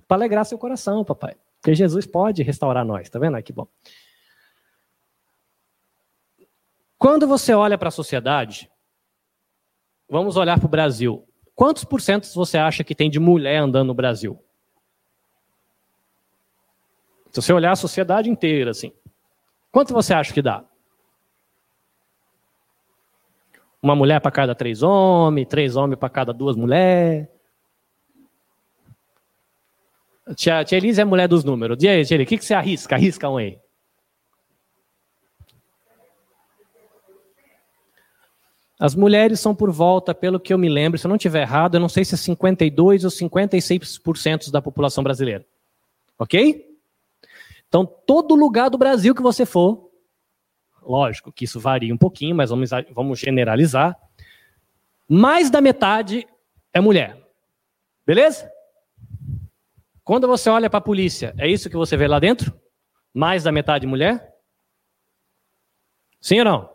[0.09, 1.37] Para alegrar seu coração, papai.
[1.61, 3.41] Porque Jesus pode restaurar nós, tá vendo?
[3.43, 3.69] que bom.
[6.99, 8.71] Quando você olha para a sociedade,
[10.09, 11.27] vamos olhar para o Brasil.
[11.55, 14.43] Quantos por cento você acha que tem de mulher andando no Brasil?
[17.31, 18.93] Se você olhar a sociedade inteira, assim,
[19.71, 20.65] quanto você acha que dá?
[23.83, 27.29] Uma mulher para cada três homens, três homens para cada duas mulheres.
[30.35, 31.77] Tia, tia Elise é mulher dos números.
[31.77, 32.95] Diz aí, tia Elise, o que, que você arrisca?
[32.95, 33.59] Arrisca um aí.
[38.79, 41.75] As mulheres são por volta, pelo que eu me lembro, se eu não estiver errado,
[41.75, 45.45] eu não sei se é 52 ou 56% da população brasileira.
[46.19, 46.67] Ok?
[47.69, 49.91] Então, todo lugar do Brasil que você for,
[50.83, 53.97] Lógico que isso varia um pouquinho, mas vamos, vamos generalizar.
[55.09, 56.27] Mais da metade
[56.73, 57.17] é mulher.
[58.07, 58.51] Beleza?
[60.05, 62.53] Quando você olha para a polícia, é isso que você vê lá dentro?
[63.13, 64.35] Mais da metade mulher?
[66.21, 66.71] Sim ou não?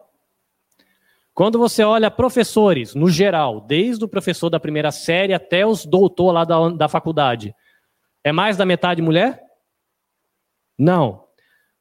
[1.33, 6.31] Quando você olha professores, no geral, desde o professor da primeira série até os doutor
[6.31, 7.53] lá da, da faculdade,
[8.23, 9.43] é mais da metade mulher?
[10.77, 11.25] Não.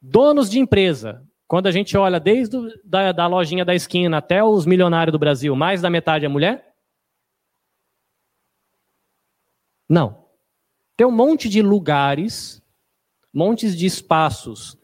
[0.02, 4.42] Donos de empresa, quando a gente olha desde o, da, da lojinha da esquina até
[4.42, 6.74] os milionários do Brasil, mais da metade é mulher?
[9.88, 10.23] Não.
[10.96, 12.62] Tem um monte de lugares,
[13.32, 14.78] montes de espaços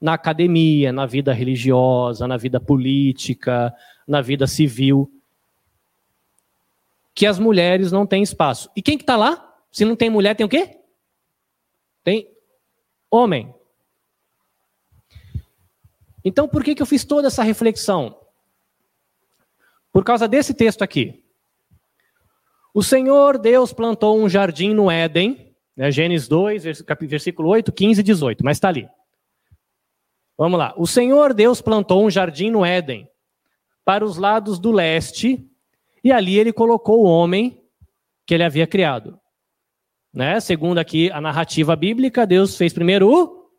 [0.00, 3.74] na academia, na vida religiosa, na vida política,
[4.06, 5.12] na vida civil,
[7.14, 8.70] que as mulheres não têm espaço.
[8.74, 9.56] E quem que está lá?
[9.70, 10.80] Se não tem mulher, tem o quê?
[12.02, 12.28] Tem
[13.10, 13.54] homem.
[16.24, 18.18] Então, por que, que eu fiz toda essa reflexão?
[19.92, 21.21] Por causa desse texto aqui.
[22.74, 26.64] O Senhor Deus plantou um jardim no Éden, né, Gênesis 2,
[27.02, 28.88] versículo 8, 15 e 18, mas está ali.
[30.38, 30.74] Vamos lá.
[30.76, 33.08] O Senhor Deus plantou um jardim no Éden,
[33.84, 35.46] para os lados do leste,
[36.02, 37.62] e ali ele colocou o homem
[38.26, 39.20] que ele havia criado.
[40.12, 40.40] Né?
[40.40, 43.50] Segundo aqui a narrativa bíblica, Deus fez primeiro o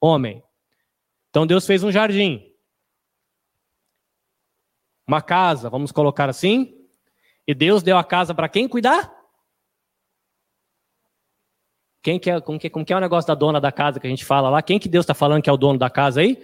[0.00, 0.42] homem.
[1.28, 2.42] Então Deus fez um jardim.
[5.06, 6.79] Uma casa, vamos colocar assim.
[7.50, 9.12] E Deus deu a casa para quem cuidar?
[12.00, 14.06] Quem que é, como, que, como que é o negócio da dona da casa que
[14.06, 14.62] a gente fala lá?
[14.62, 16.40] Quem que Deus está falando que é o dono da casa aí?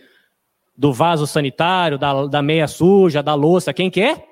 [0.77, 4.27] Do vaso sanitário, da, da meia suja, da louça, quem que é?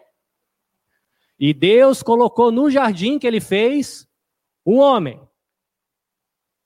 [1.39, 4.09] E Deus colocou no jardim que ele fez
[4.67, 5.21] um homem.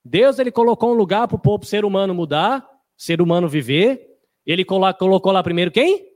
[0.02, 4.08] Deus ele colocou um lugar para o povo ser humano mudar ser humano viver.
[4.46, 6.08] Ele colocou lá primeiro quem?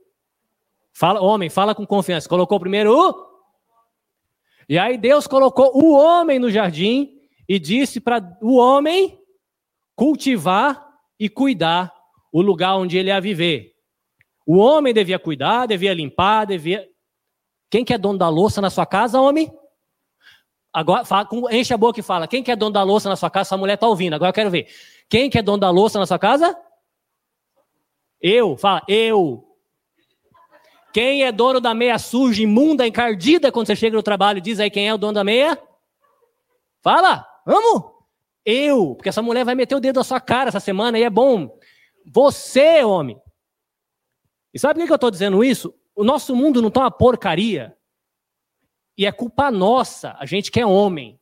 [0.91, 2.27] Fala, homem, fala com confiança.
[2.27, 3.32] Colocou primeiro o.
[4.67, 9.19] E aí Deus colocou o homem no jardim e disse para o homem
[9.95, 10.87] cultivar
[11.19, 11.93] e cuidar
[12.31, 13.73] o lugar onde ele ia viver.
[14.45, 16.87] O homem devia cuidar, devia limpar, devia.
[17.69, 19.51] Quem que é dono da louça na sua casa, homem?
[20.73, 22.27] Agora, fala, enche a boca e fala.
[22.27, 23.49] Quem que é dono da louça na sua casa?
[23.49, 24.15] Sua mulher está ouvindo.
[24.15, 24.67] Agora eu quero ver.
[25.07, 26.57] Quem que é dono da louça na sua casa?
[28.19, 29.45] Eu, fala, eu.
[30.93, 34.39] Quem é dono da meia suja, imunda, encardida quando você chega no trabalho?
[34.39, 35.59] Diz aí quem é o dono da meia?
[36.83, 37.91] Fala, vamos.
[38.45, 41.09] Eu, porque essa mulher vai meter o dedo na sua cara essa semana e é
[41.09, 41.57] bom.
[42.05, 43.19] Você, homem,
[44.53, 45.73] E sabe por que eu estou dizendo isso?
[45.95, 47.75] O nosso mundo não está uma porcaria.
[48.95, 51.19] E é culpa nossa, a gente que é homem.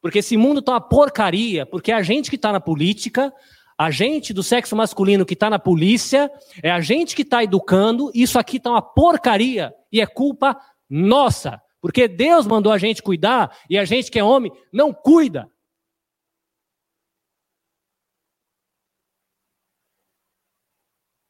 [0.00, 3.32] Porque esse mundo está uma porcaria, porque a gente que está na política,
[3.78, 6.30] a gente do sexo masculino que está na polícia,
[6.62, 10.58] é a gente que está educando, isso aqui está uma porcaria e é culpa
[10.88, 11.60] nossa.
[11.80, 15.50] Porque Deus mandou a gente cuidar e a gente que é homem não cuida.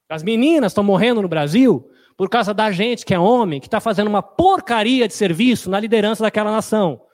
[0.09, 3.80] As meninas estão morrendo no Brasil por causa da gente que é homem, que está
[3.80, 7.06] fazendo uma porcaria de serviço na liderança daquela nação.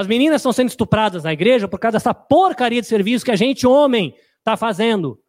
[0.00, 3.36] As meninas estão sendo estupradas na igreja por causa dessa porcaria de serviço que a
[3.36, 5.20] gente, homem, está fazendo.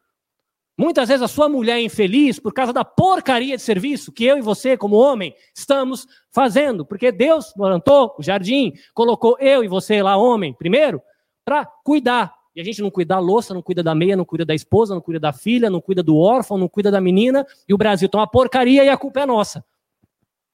[0.77, 4.37] Muitas vezes a sua mulher é infeliz por causa da porcaria de serviço que eu
[4.37, 6.85] e você, como homem, estamos fazendo.
[6.85, 11.01] Porque Deus plantou o jardim, colocou eu e você lá, homem, primeiro,
[11.43, 12.33] para cuidar.
[12.55, 14.95] E a gente não cuida da louça, não cuida da meia, não cuida da esposa,
[14.95, 17.45] não cuida da filha, não cuida do órfão, não cuida da menina.
[17.67, 19.65] E o Brasil está uma porcaria e a culpa é nossa.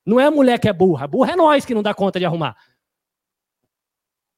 [0.03, 2.25] Não é a mulher que é burra, burra é nós que não dá conta de
[2.25, 2.57] arrumar.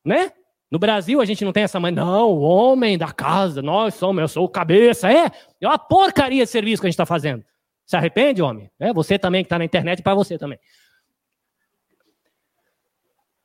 [0.10, 0.32] Né?
[0.72, 4.20] No Brasil a gente não tem essa mãe, não, o homem da casa, nós somos,
[4.20, 5.08] eu sou o cabeça.
[5.08, 5.32] É,
[5.62, 7.46] é uma porcaria de serviço que a gente está fazendo.
[7.86, 8.72] Se arrepende, homem?
[8.80, 10.58] É você também que está na internet, para você também.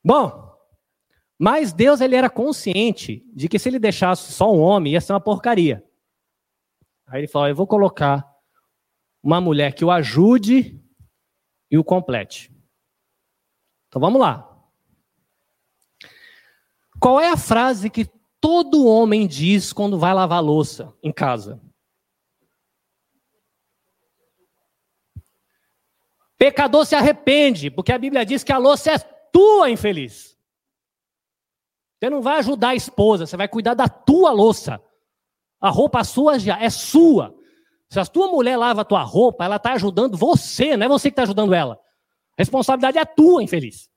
[0.02, 0.54] Bom,
[1.38, 5.12] mas Deus ele era consciente de que se ele deixasse só um homem, ia ser
[5.12, 5.84] uma porcaria.
[7.06, 8.26] Aí ele falou: Eu vou colocar
[9.22, 10.82] uma mulher que o ajude
[11.70, 12.50] e o complete.
[13.88, 14.53] Então vamos lá.
[17.04, 18.06] Qual é a frase que
[18.40, 21.60] todo homem diz quando vai lavar louça em casa?
[26.38, 28.98] Pecador se arrepende, porque a Bíblia diz que a louça é
[29.30, 30.34] tua, infeliz.
[32.00, 34.82] Você não vai ajudar a esposa, você vai cuidar da tua louça.
[35.60, 37.34] A roupa sua já é sua.
[37.90, 41.10] Se a tua mulher lava a tua roupa, ela está ajudando você, não é você
[41.10, 41.74] que está ajudando ela.
[41.74, 43.90] A responsabilidade é tua, infeliz.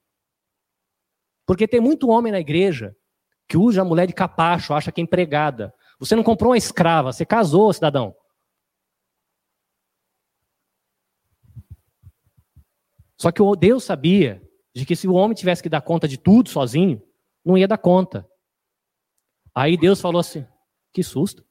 [1.45, 2.93] Porque tem muito homem na igreja
[3.47, 5.73] que usa a mulher de capacho, acha que é empregada.
[5.99, 8.15] Você não comprou uma escrava, você casou, cidadão.
[13.17, 14.41] Só que Deus sabia
[14.75, 17.01] de que se o homem tivesse que dar conta de tudo sozinho,
[17.43, 18.27] não ia dar conta.
[19.55, 20.45] Aí Deus falou assim:
[20.93, 21.43] que susto.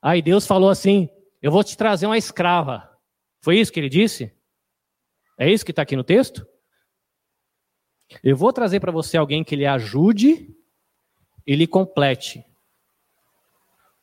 [0.00, 1.08] Aí Deus falou assim:
[1.40, 2.88] eu vou te trazer uma escrava.
[3.40, 4.34] Foi isso que ele disse?
[5.38, 6.46] É isso que está aqui no texto?
[8.22, 10.54] Eu vou trazer para você alguém que lhe ajude
[11.46, 12.44] e lhe complete.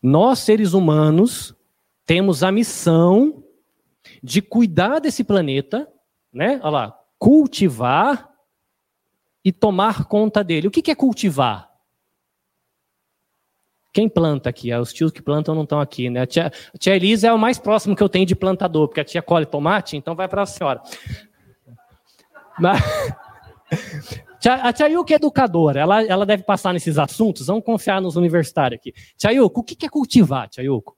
[0.02, 1.54] Nós, seres humanos,
[2.06, 3.44] temos a missão
[4.24, 5.88] de cuidar desse planeta,
[6.32, 6.60] né?
[6.64, 8.30] Olha lá, cultivar
[9.44, 10.68] e tomar conta dele.
[10.68, 11.70] O que é cultivar?
[13.92, 14.72] Quem planta aqui?
[14.72, 16.22] Ah, os tios que plantam não estão aqui, né?
[16.22, 19.02] A tia, a tia Elisa é o mais próximo que eu tenho de plantador, porque
[19.02, 20.82] a tia colhe tomate, então vai para a senhora.
[22.60, 22.80] Mas,
[24.48, 28.80] a tia Yuka é educadora, ela, ela deve passar nesses assuntos, vamos confiar nos universitários
[28.80, 28.94] aqui.
[29.32, 30.98] Yuko, o que é cultivar, Yuko?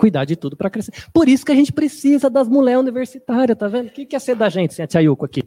[0.00, 0.92] cuidar de tudo para crescer.
[1.12, 3.88] Por isso que a gente precisa das mulheres universitárias, tá vendo?
[3.88, 5.42] O que é ser da gente sem a aqui?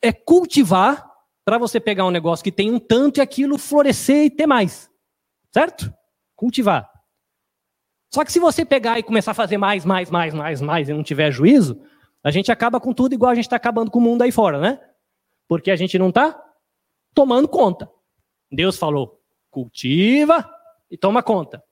[0.00, 1.04] É cultivar
[1.44, 4.88] para você pegar um negócio que tem um tanto e aquilo florescer e ter mais.
[5.52, 5.92] Certo?
[6.36, 6.88] Cultivar.
[8.14, 10.92] Só que se você pegar e começar a fazer mais, mais, mais, mais, mais e
[10.92, 11.80] não tiver juízo,
[12.28, 14.60] a gente acaba com tudo igual a gente está acabando com o mundo aí fora,
[14.60, 14.78] né?
[15.48, 16.38] Porque a gente não está
[17.14, 17.90] tomando conta.
[18.52, 19.18] Deus falou:
[19.50, 20.48] cultiva
[20.90, 21.64] e toma conta.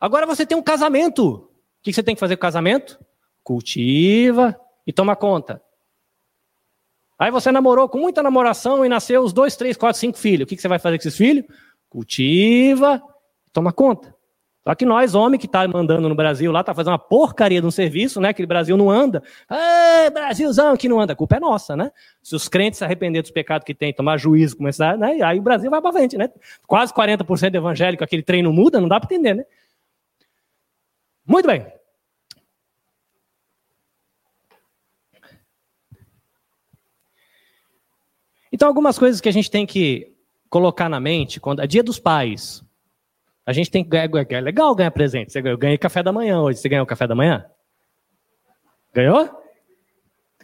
[0.00, 1.26] Agora você tem um casamento.
[1.26, 1.48] O
[1.82, 2.98] que você tem que fazer com o casamento?
[3.44, 5.62] Cultiva e toma conta.
[7.18, 10.44] Aí você namorou com muita namoração e nasceu os dois, três, quatro, cinco filhos.
[10.44, 11.44] O que você vai fazer com esses filhos?
[11.88, 13.02] Cultiva
[13.46, 14.11] e toma conta.
[14.64, 17.66] Só que nós, homem que está mandando no Brasil lá, está fazendo uma porcaria de
[17.66, 18.32] um serviço, né?
[18.32, 19.20] Que o Brasil não anda.
[19.48, 21.14] Ah, Brasilzão que não anda.
[21.14, 21.90] A culpa é nossa, né?
[22.22, 25.20] Se os crentes se arrepender dos pecados que tem, tomar juízo, começar, né?
[25.22, 26.30] Aí o Brasil vai para frente, né?
[26.66, 29.44] Quase 40% evangélico, aquele treino muda, não dá para entender, né?
[31.26, 31.66] Muito bem.
[38.52, 40.14] Então, algumas coisas que a gente tem que
[40.48, 42.62] colocar na mente, quando é dia dos pais,
[43.44, 45.36] a gente tem que ganhar, é legal ganhar presente.
[45.36, 46.58] Eu ganhei café da manhã hoje.
[46.58, 47.44] Você ganhou café da manhã?
[48.94, 49.28] Ganhou?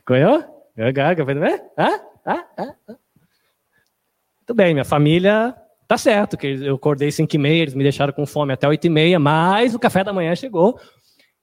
[0.07, 0.45] Ganhou?
[0.77, 1.61] Ganhou café da manhã?
[1.77, 2.75] Ah, ah, ah.
[2.89, 5.55] Muito bem, minha família
[5.89, 8.87] Tá certo, que eu acordei 5 e meia, eles me deixaram com fome até 8
[8.87, 10.79] e meia, mas o café da manhã chegou.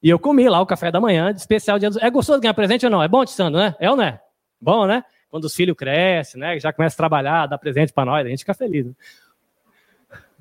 [0.03, 1.97] E eu comi lá o café da manhã, de especial dia dos...
[1.97, 3.01] É gostoso ganhar presente ou não?
[3.01, 3.75] É bom, Tissando, né?
[3.79, 4.21] É ou não é?
[4.61, 5.03] Bom, né?
[5.31, 6.59] Quando os filhos crescem, né?
[6.59, 8.85] Já começa a trabalhar, dá presente para nós, a gente fica feliz.
[8.85, 8.93] Né?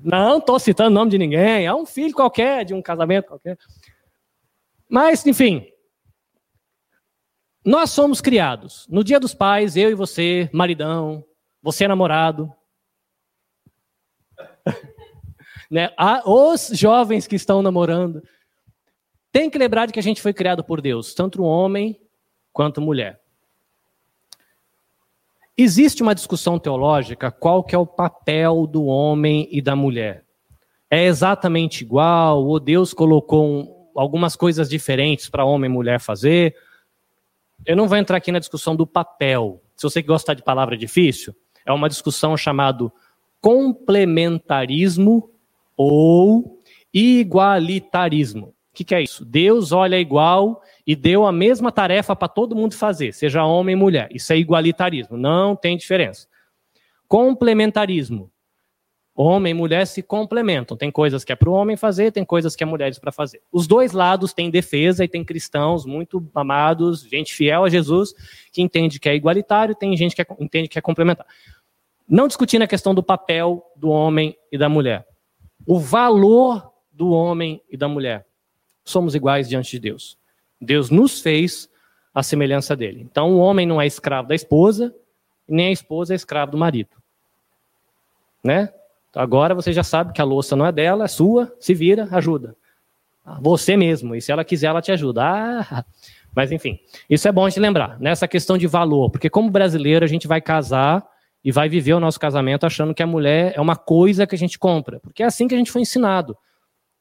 [0.05, 3.57] Não estou citando o nome de ninguém, é um filho qualquer, de um casamento qualquer.
[4.87, 5.67] Mas, enfim,
[7.65, 8.85] nós somos criados.
[8.87, 11.25] No dia dos pais, eu e você, maridão,
[11.59, 12.53] você namorado.
[15.71, 15.89] né?
[16.23, 18.21] Os jovens que estão namorando.
[19.31, 21.99] Tem que lembrar de que a gente foi criado por Deus, tanto homem
[22.53, 23.24] quanto mulher.
[25.57, 30.25] Existe uma discussão teológica qual que é o papel do homem e da mulher.
[30.89, 36.55] É exatamente igual ou Deus colocou um, algumas coisas diferentes para homem e mulher fazer?
[37.65, 39.61] Eu não vou entrar aqui na discussão do papel.
[39.77, 41.33] Se você gosta de palavra difícil,
[41.65, 42.91] é uma discussão chamada
[43.39, 45.29] complementarismo
[45.77, 46.61] ou
[46.93, 48.47] igualitarismo.
[48.47, 49.23] O que, que é isso?
[49.23, 53.81] Deus olha igual e deu a mesma tarefa para todo mundo fazer, seja homem ou
[53.81, 54.07] mulher.
[54.11, 56.27] Isso é igualitarismo, não tem diferença.
[57.07, 58.31] Complementarismo.
[59.17, 60.75] Homem e mulher se complementam.
[60.75, 63.41] Tem coisas que é para o homem fazer, tem coisas que é mulheres para fazer.
[63.49, 68.13] Os dois lados têm defesa e tem cristãos muito amados, gente fiel a Jesus,
[68.51, 71.25] que entende que é igualitário, tem gente que é, entende que é complementar.
[72.07, 75.07] Não discutindo a questão do papel do homem e da mulher.
[75.65, 78.25] O valor do homem e da mulher.
[78.83, 80.17] Somos iguais diante de Deus.
[80.59, 81.69] Deus nos fez
[82.13, 83.01] a semelhança dele.
[83.01, 84.93] Então, o homem não é escravo da esposa,
[85.47, 86.89] nem a esposa é escravo do marido.
[88.43, 88.71] Né?
[89.13, 92.55] Agora você já sabe que a louça não é dela, é sua, se vira, ajuda.
[93.41, 95.23] Você mesmo, e se ela quiser, ela te ajuda.
[95.23, 95.85] Ah,
[96.35, 96.79] mas enfim,
[97.09, 100.41] isso é bom de lembrar, nessa questão de valor, porque como brasileiro a gente vai
[100.41, 101.03] casar
[101.43, 104.37] e vai viver o nosso casamento achando que a mulher é uma coisa que a
[104.37, 106.37] gente compra, porque é assim que a gente foi ensinado.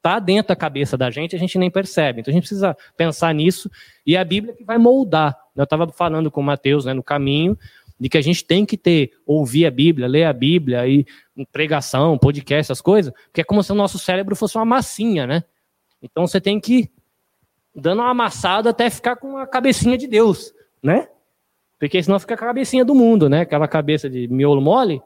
[0.05, 2.21] Está dentro da cabeça da gente, a gente nem percebe.
[2.21, 3.71] Então a gente precisa pensar nisso,
[4.07, 5.35] e é a Bíblia que vai moldar.
[5.57, 7.57] Eu estava falando com o Mateus né, no caminho,
[7.99, 11.07] de que a gente tem que ter, ouvir a Bíblia, ler a Bíblia, e
[11.51, 15.43] pregação, podcast, essas coisas, porque é como se o nosso cérebro fosse uma massinha, né?
[16.03, 16.91] Então você tem que ir
[17.75, 20.53] dando uma amassada até ficar com a cabecinha de Deus,
[20.83, 21.09] né?
[21.79, 23.41] Porque senão fica com a cabecinha do mundo, né?
[23.41, 25.01] Aquela cabeça de miolo mole,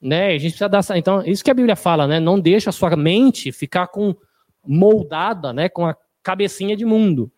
[0.00, 0.28] né?
[0.28, 0.84] A gente precisa dar.
[0.96, 2.20] Então, isso que a Bíblia fala, né?
[2.20, 4.14] Não deixa a sua mente ficar com
[4.66, 5.68] moldada, né?
[5.68, 7.30] Com a cabecinha de mundo.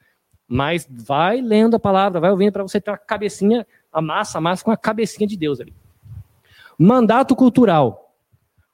[0.48, 4.40] Mas vai lendo a palavra, vai ouvindo para você ter a cabecinha, a massa, a
[4.40, 5.74] massa com a cabecinha de Deus ali.
[6.78, 8.14] Mandato cultural.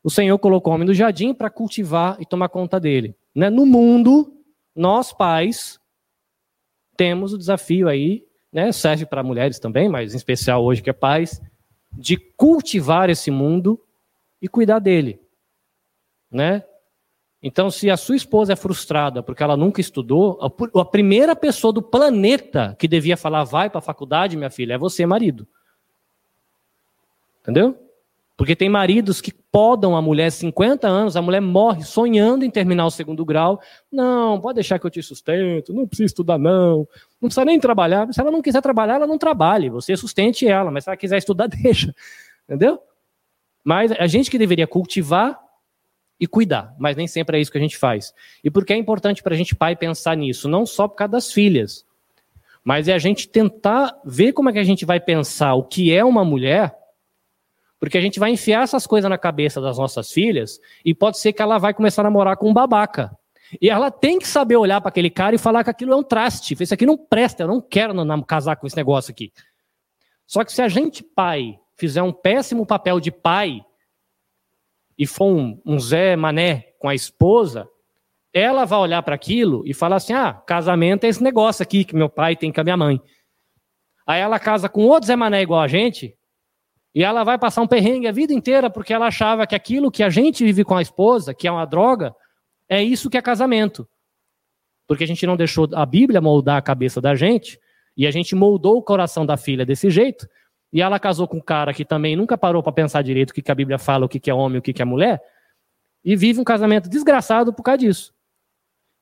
[0.02, 3.16] O Senhor colocou o homem no jardim para cultivar e tomar conta dele.
[3.34, 3.48] Né?
[3.48, 4.36] No mundo,
[4.74, 5.80] nós pais
[6.96, 8.72] temos o desafio aí, né?
[8.72, 11.40] serve para mulheres também, mas em especial hoje que é pais,
[11.92, 13.80] de cultivar esse mundo
[14.40, 15.20] e cuidar dele.
[16.30, 16.64] Né?
[17.42, 20.38] Então, se a sua esposa é frustrada porque ela nunca estudou,
[20.74, 24.78] a primeira pessoa do planeta que devia falar vai para a faculdade, minha filha, é
[24.78, 25.46] você, marido.
[27.40, 27.76] Entendeu?
[28.36, 32.86] Porque tem maridos que podam a mulher 50 anos, a mulher morre sonhando em terminar
[32.86, 33.60] o segundo grau.
[33.90, 36.88] Não, pode deixar que eu te sustento, não precisa estudar, não.
[37.20, 38.12] Não precisa nem trabalhar.
[38.12, 39.68] Se ela não quiser trabalhar, ela não trabalhe.
[39.68, 41.94] Você sustente ela, mas se ela quiser estudar, deixa.
[42.48, 42.80] Entendeu?
[43.64, 45.38] Mas a gente que deveria cultivar
[46.22, 48.14] e cuidar, mas nem sempre é isso que a gente faz.
[48.44, 50.48] E por que é importante para a gente, pai, pensar nisso?
[50.48, 51.84] Não só por causa das filhas,
[52.62, 55.92] mas é a gente tentar ver como é que a gente vai pensar o que
[55.92, 56.72] é uma mulher
[57.80, 61.32] porque a gente vai enfiar essas coisas na cabeça das nossas filhas e pode ser
[61.32, 63.10] que ela vai começar a namorar com um babaca.
[63.60, 66.02] E ela tem que saber olhar para aquele cara e falar que aquilo é um
[66.04, 66.54] traste.
[66.60, 67.92] Isso aqui não presta, eu não quero
[68.24, 69.32] casar com esse negócio aqui.
[70.28, 73.64] Só que se a gente, pai, fizer um péssimo papel de pai
[74.98, 77.68] e for um, um Zé Mané com a esposa,
[78.32, 81.94] ela vai olhar para aquilo e falar assim: ah, casamento é esse negócio aqui que
[81.94, 83.00] meu pai tem com a minha mãe.
[84.06, 86.16] Aí ela casa com outro Zé Mané igual a gente,
[86.94, 90.02] e ela vai passar um perrengue a vida inteira porque ela achava que aquilo que
[90.02, 92.14] a gente vive com a esposa, que é uma droga,
[92.68, 93.88] é isso que é casamento.
[94.86, 97.58] Porque a gente não deixou a Bíblia moldar a cabeça da gente,
[97.96, 100.26] e a gente moldou o coração da filha desse jeito,
[100.72, 103.50] e ela casou com um cara que também nunca parou para pensar direito o que,
[103.50, 105.22] a Bíblia fala, o que, é homem, o que, que é mulher,
[106.04, 108.14] e vive um casamento desgraçado por causa disso.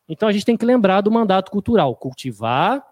[0.08, 2.84] Então a gente tem que lembrar do mandato cultural: cultivar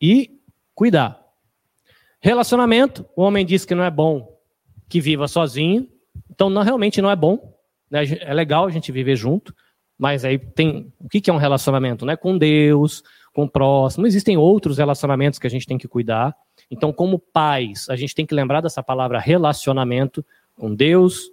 [0.00, 0.38] e
[0.74, 1.18] cuidar.
[2.20, 4.36] Relacionamento, o homem diz que não é bom
[4.88, 5.88] que viva sozinho,
[6.30, 7.56] então não, realmente não é bom.
[7.90, 8.04] Né?
[8.20, 9.54] É legal a gente viver junto,
[9.96, 12.16] mas aí tem o que é um relacionamento, né?
[12.16, 13.02] Com Deus,
[13.38, 14.04] com o próximo.
[14.04, 16.34] Existem outros relacionamentos que a gente tem que cuidar.
[16.68, 20.26] Então, como pais, a gente tem que lembrar dessa palavra relacionamento
[20.56, 21.30] com Deus,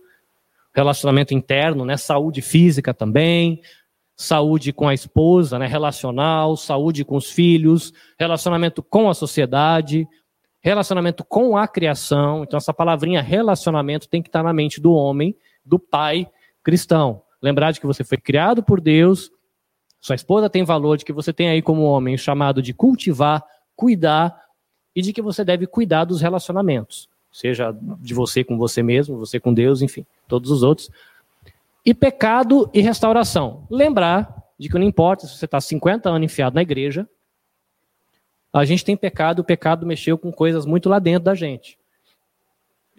[0.72, 1.98] relacionamento interno, né?
[1.98, 3.60] Saúde física também,
[4.16, 5.66] saúde com a esposa, né?
[5.66, 10.08] Relacional, saúde com os filhos, relacionamento com a sociedade,
[10.62, 12.44] relacionamento com a criação.
[12.44, 15.36] Então, essa palavrinha relacionamento tem que estar na mente do homem
[15.66, 16.28] do pai
[16.64, 17.24] cristão.
[17.42, 19.32] Lembrar de que você foi criado por Deus,
[20.06, 23.44] sua esposa tem valor, de que você tem aí como homem chamado de cultivar,
[23.76, 24.40] cuidar
[24.96, 29.40] e de que você deve cuidar dos relacionamentos, seja de você com você mesmo, você
[29.40, 30.92] com Deus, enfim, todos os outros.
[31.84, 33.66] E pecado e restauração.
[33.68, 37.10] Lembrar de que não importa se você está 50 anos enfiado na igreja,
[38.54, 41.80] a gente tem pecado, o pecado mexeu com coisas muito lá dentro da gente.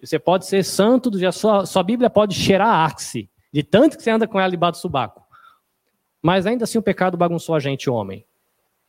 [0.03, 4.11] Você pode ser santo, a sua, sua Bíblia pode cheirar axe, de tanto que você
[4.11, 5.25] anda com ela debaixo do subaco.
[6.27, 8.25] Mas ainda assim o pecado bagunçou a gente, homem.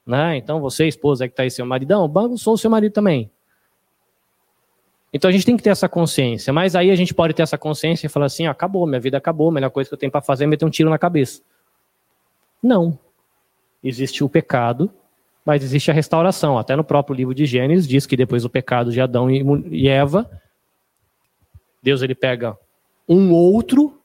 [0.05, 0.39] Né?
[0.39, 3.31] Então você, esposa que está aí, seu maridão, bagunçou o seu marido também.
[5.13, 6.53] Então a gente tem que ter essa consciência.
[6.53, 9.17] Mas aí a gente pode ter essa consciência e falar assim: ah, acabou, minha vida
[9.17, 11.41] acabou, a melhor coisa que eu tenho para fazer é meter um tiro na cabeça.
[12.61, 12.99] Não.
[13.85, 14.93] Existe o pecado,
[15.45, 16.59] mas existe a restauração.
[16.59, 20.29] Até no próprio livro de Gênesis diz que depois do pecado de Adão e Eva,
[21.81, 22.59] Deus ele pega
[23.09, 23.98] um outro,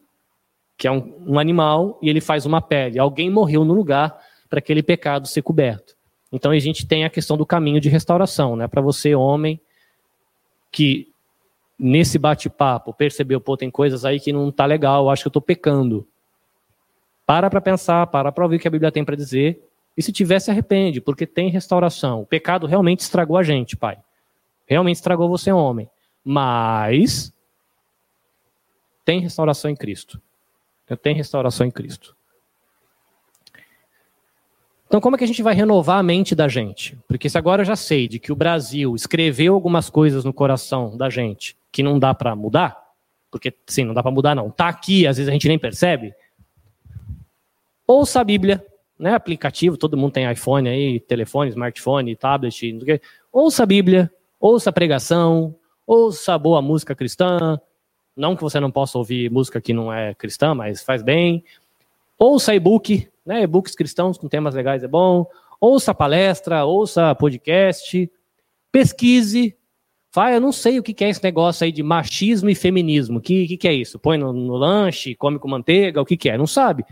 [0.77, 2.99] que é um, um animal, e ele faz uma pele.
[2.99, 4.17] Alguém morreu no lugar
[4.49, 5.95] para aquele pecado ser coberto.
[6.31, 8.67] Então a gente tem a questão do caminho de restauração, né?
[8.67, 9.59] Para você, homem,
[10.71, 11.13] que
[11.77, 15.41] nesse bate-papo percebeu, pô, tem coisas aí que não tá legal, acho que eu estou
[15.41, 16.07] pecando.
[17.25, 19.61] Para para pensar, para para ouvir o que a Bíblia tem para dizer.
[19.95, 22.21] E se tiver, se arrepende, porque tem restauração.
[22.21, 23.97] O pecado realmente estragou a gente, pai.
[24.65, 25.87] Realmente estragou você, homem.
[26.25, 27.31] Mas
[29.05, 30.19] tem restauração em Cristo.
[30.95, 32.15] Tem restauração em Cristo.
[34.87, 36.95] Então, como é que a gente vai renovar a mente da gente?
[37.07, 40.95] Porque se agora eu já sei de que o Brasil escreveu algumas coisas no coração
[40.95, 42.79] da gente que não dá para mudar,
[43.31, 44.51] porque sim, não dá para mudar não.
[44.51, 46.13] Tá aqui, às vezes a gente nem percebe.
[47.87, 48.63] Ouça a Bíblia,
[48.99, 49.15] né?
[49.15, 53.05] Aplicativo, todo mundo tem iPhone aí, telefone, smartphone, tablet, não sei o quê.
[53.31, 55.55] Ouça a Bíblia, ouça a pregação,
[55.87, 57.59] ouça boa música cristã,
[58.15, 61.43] não que você não possa ouvir música que não é cristã, mas faz bem.
[62.17, 63.43] Ouça e-book, né?
[63.43, 65.25] E-books cristãos com temas legais é bom.
[65.59, 68.11] Ouça palestra, ouça podcast.
[68.71, 69.55] Pesquise.
[70.13, 73.17] Vai, eu não sei o que é esse negócio aí de machismo e feminismo.
[73.17, 73.97] O que, que, é isso?
[73.97, 76.37] Põe no, no, lanche, come com manteiga, o que, que é?
[76.37, 76.85] Não sabe?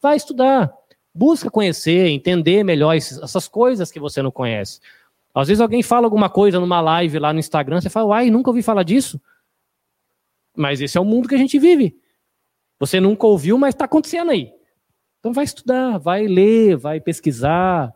[0.00, 0.70] Vai estudar.
[1.14, 4.80] Busca conhecer, entender melhor essas coisas que você não conhece.
[5.34, 8.50] Às vezes alguém fala alguma coisa numa live lá no Instagram, você fala, uai, nunca
[8.50, 9.18] ouvi falar disso.
[10.56, 11.96] Mas esse é o mundo que a gente vive.
[12.78, 14.50] Você nunca ouviu, mas está acontecendo aí.
[15.18, 17.92] Então vai estudar, vai ler, vai pesquisar,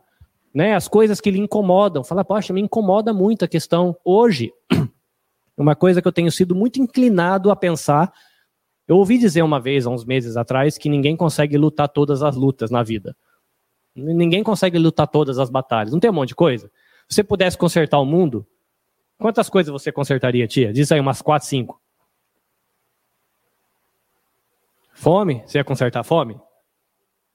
[0.55, 0.75] né?
[0.75, 2.03] As coisas que lhe incomodam.
[2.03, 4.53] Fala, poxa, me incomoda muito a questão hoje.
[5.57, 8.13] Uma coisa que eu tenho sido muito inclinado a pensar.
[8.89, 12.35] Eu ouvi dizer uma vez, há uns meses atrás, que ninguém consegue lutar todas as
[12.35, 13.15] lutas na vida.
[13.95, 15.93] Ninguém consegue lutar todas as batalhas.
[15.93, 16.69] Não tem um monte de coisa?
[17.09, 18.45] Se você pudesse consertar o mundo,
[19.19, 20.73] quantas coisas você consertaria, tia?
[20.73, 21.81] Diz aí umas quatro, cinco.
[25.01, 25.43] Fome?
[25.47, 26.39] Você ia consertar a fome?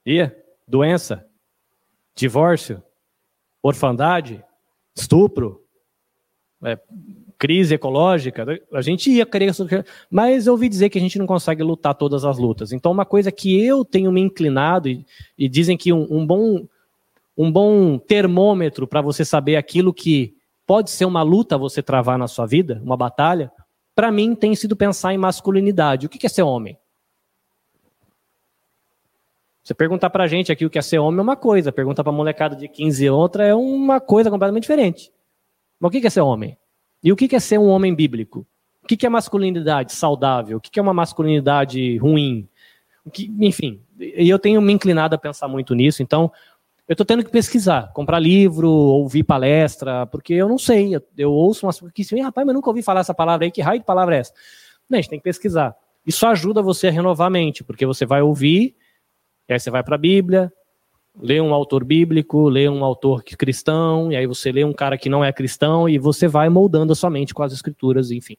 [0.06, 0.38] Ia?
[0.68, 1.26] Doença?
[2.16, 2.82] Divórcio?
[3.64, 4.44] Orfandade?
[4.96, 5.64] Estupro?
[6.64, 6.78] É,
[7.40, 8.46] crise ecológica?
[8.72, 9.52] A gente ia querer.
[10.12, 12.72] Mas eu ouvi dizer que a gente não consegue lutar todas as lutas.
[12.72, 15.04] Então, uma coisa que eu tenho me inclinado, e,
[15.36, 16.68] e dizem que um, um bom,
[17.36, 20.38] um bom termômetro para você saber aquilo que
[20.68, 23.52] pode ser uma luta você travar na sua vida, uma batalha,
[23.96, 26.06] para mim tem sido pensar em masculinidade.
[26.06, 26.78] O que é ser homem?
[29.66, 32.12] Você perguntar pra gente aqui o que é ser homem é uma coisa, perguntar pra
[32.12, 35.12] molecada de 15 outra é uma coisa completamente diferente.
[35.80, 36.56] Mas o que é ser homem?
[37.04, 38.46] E o que é ser um homem bíblico?
[38.84, 40.58] O que é masculinidade saudável?
[40.58, 42.48] O que é uma masculinidade ruim?
[43.12, 46.32] Que, enfim, e eu tenho me inclinado a pensar muito nisso, então
[46.88, 50.96] eu estou tendo que pesquisar, comprar livro, ouvir palestra, porque eu não sei.
[50.96, 53.52] Eu, eu ouço umas coisas que assim, rapaz, mas nunca ouvi falar essa palavra aí,
[53.52, 54.34] que raio de palavra é essa?
[54.88, 55.76] Não, a gente tem que pesquisar.
[56.06, 58.76] Isso ajuda você a renovar a mente, porque você vai ouvir
[59.48, 60.52] e aí você vai para a Bíblia,
[61.20, 65.10] lê um autor bíblico, lê um autor cristão, e aí você lê um cara que
[65.10, 68.38] não é cristão, e você vai moldando a sua mente com as escrituras, enfim.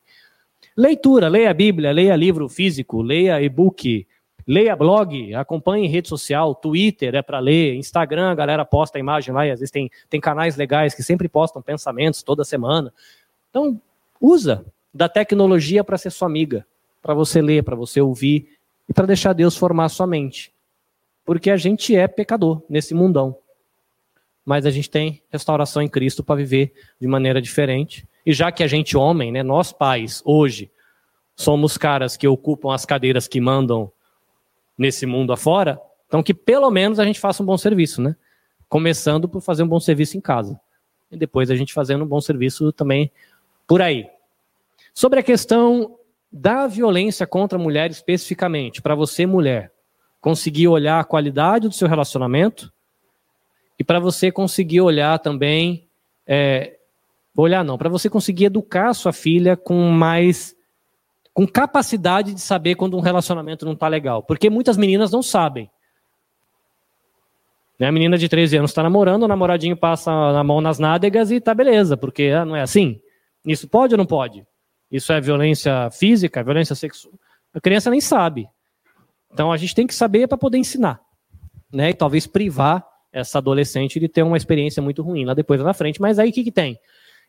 [0.76, 4.06] Leitura, leia a Bíblia, leia livro físico, leia e-book,
[4.46, 9.32] leia blog, acompanhe rede social, Twitter é para ler, Instagram, a galera posta a imagem
[9.32, 12.92] lá, e às vezes tem, tem canais legais que sempre postam pensamentos toda semana.
[13.48, 13.80] Então,
[14.20, 16.66] usa da tecnologia para ser sua amiga,
[17.00, 18.48] para você ler, para você ouvir
[18.88, 20.52] e para deixar Deus formar a sua mente
[21.26, 23.36] porque a gente é pecador nesse mundão.
[24.44, 28.08] Mas a gente tem restauração em Cristo para viver de maneira diferente.
[28.24, 30.70] E já que a gente, homem, né, nós pais, hoje,
[31.34, 33.90] somos caras que ocupam as cadeiras que mandam
[34.78, 38.14] nesse mundo afora, então que pelo menos a gente faça um bom serviço, né?
[38.68, 40.60] Começando por fazer um bom serviço em casa.
[41.10, 43.10] E depois a gente fazendo um bom serviço também
[43.66, 44.08] por aí.
[44.94, 45.98] Sobre a questão
[46.30, 49.72] da violência contra a mulher especificamente, para você, mulher,
[50.26, 52.72] conseguir olhar a qualidade do seu relacionamento
[53.78, 55.86] e para você conseguir olhar também.
[56.26, 56.78] É,
[57.36, 60.56] olhar não, para você conseguir educar a sua filha com mais.
[61.32, 64.20] com capacidade de saber quando um relacionamento não está legal.
[64.20, 65.70] Porque muitas meninas não sabem.
[67.78, 67.86] Né?
[67.86, 71.40] A menina de 13 anos está namorando, o namoradinho passa a mão nas nádegas e
[71.40, 73.00] tá beleza, porque ah, não é assim.
[73.44, 74.44] Isso pode ou não pode?
[74.90, 77.14] Isso é violência física, violência sexual?
[77.54, 78.48] A criança nem sabe.
[79.36, 80.98] Então a gente tem que saber para poder ensinar,
[81.70, 81.90] né?
[81.90, 82.82] E talvez privar
[83.12, 86.00] essa adolescente de ter uma experiência muito ruim lá depois lá na frente.
[86.00, 86.80] Mas aí o que, que tem?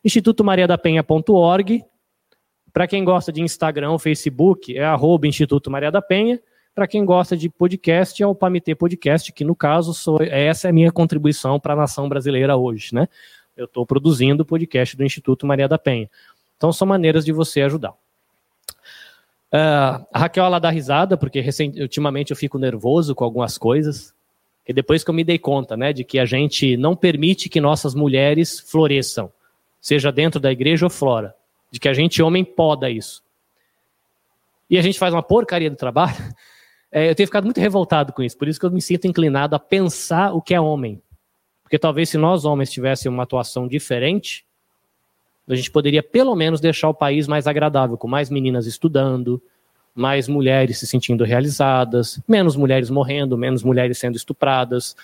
[0.02, 1.84] Instituto Maria da Penha.org.
[2.72, 6.40] Para quem gosta de Instagram, Facebook, é arroba Instituto Maria da Penha.
[6.74, 10.70] Para quem gosta de podcast, é o Pamitê Podcast, que no caso sou, essa é
[10.70, 13.06] a minha contribuição para a nação brasileira hoje, né?
[13.54, 16.08] Eu estou produzindo o podcast do Instituto Maria da Penha.
[16.56, 17.92] Então são maneiras de você ajudar.
[19.52, 21.76] Uh, a Raquel ela dá risada, porque recent...
[21.78, 24.14] ultimamente eu fico nervoso com algumas coisas.
[24.66, 27.60] E depois que eu me dei conta, né, de que a gente não permite que
[27.60, 29.32] nossas mulheres floresçam,
[29.80, 31.34] seja dentro da igreja ou fora,
[31.70, 33.22] de que a gente homem poda isso.
[34.68, 36.16] E a gente faz uma porcaria do trabalho.
[36.90, 39.54] É, eu tenho ficado muito revoltado com isso, por isso que eu me sinto inclinado
[39.54, 41.02] a pensar o que é homem.
[41.62, 44.46] Porque talvez se nós homens tivéssemos uma atuação diferente,
[45.48, 49.40] a gente poderia pelo menos deixar o país mais agradável, com mais meninas estudando,
[49.94, 54.94] mais mulheres se sentindo realizadas, menos mulheres morrendo, menos mulheres sendo estupradas,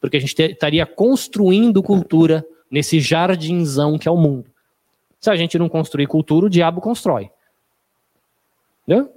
[0.00, 4.46] porque a gente estaria construindo cultura nesse jardinzão que é o mundo.
[5.20, 7.30] Se a gente não construir cultura, o diabo constrói.
[8.86, 9.10] Entendeu?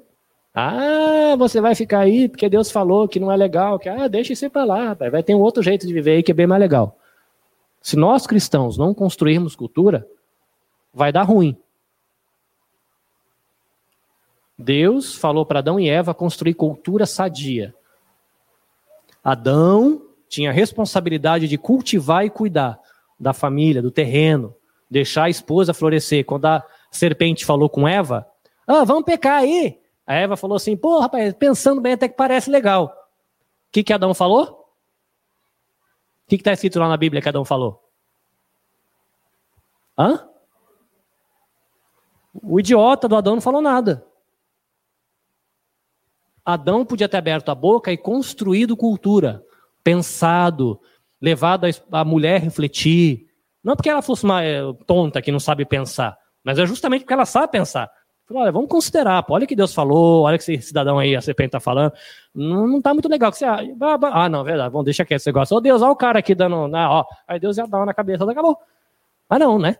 [0.53, 4.33] Ah, você vai ficar aí porque Deus falou que não é legal, que ah, deixa
[4.33, 5.11] isso ir para lá, rapaz.
[5.11, 6.97] vai ter um outro jeito de viver aí que é bem mais legal.
[7.81, 10.07] Se nós cristãos não construirmos cultura,
[10.97, 11.55] vai dar ruim.
[14.57, 17.75] Deus falou para Adão e Eva construir cultura sadia.
[19.23, 22.79] Adão tinha a responsabilidade de cultivar e cuidar
[23.19, 24.55] da família, do terreno,
[24.89, 26.25] deixar a esposa florescer.
[26.25, 28.27] Quando a serpente falou com Eva,
[28.65, 29.79] ah, vamos pecar aí.
[30.05, 32.85] A Eva falou assim: pô, rapaz, pensando bem, até que parece legal.
[32.85, 34.45] O que, que Adão falou?
[36.25, 37.83] O que está escrito lá na Bíblia que Adão falou?
[39.95, 40.27] Hã?
[42.41, 44.05] O idiota do Adão não falou nada.
[46.45, 49.43] Adão podia ter aberto a boca e construído cultura,
[49.83, 50.79] pensado,
[51.21, 53.27] levado a mulher a refletir.
[53.63, 57.13] Não porque ela fosse uma eh, tonta que não sabe pensar, mas é justamente porque
[57.13, 57.91] ela sabe pensar.
[58.27, 60.99] Falou, olha, vamos considerar, pô, olha o que Deus falou, olha o que esse cidadão
[60.99, 61.93] aí, a serpente está falando.
[62.35, 63.31] Não, não tá muito legal.
[63.31, 65.55] Que você, ah, não, verdade, vamos deixar quieto esse negócio.
[65.55, 66.67] Ô Deus, olha o cara aqui dando.
[66.67, 67.05] Né, ó.
[67.25, 68.57] Aí Deus ia dar uma na cabeça, acabou.
[69.29, 69.77] Mas não, né?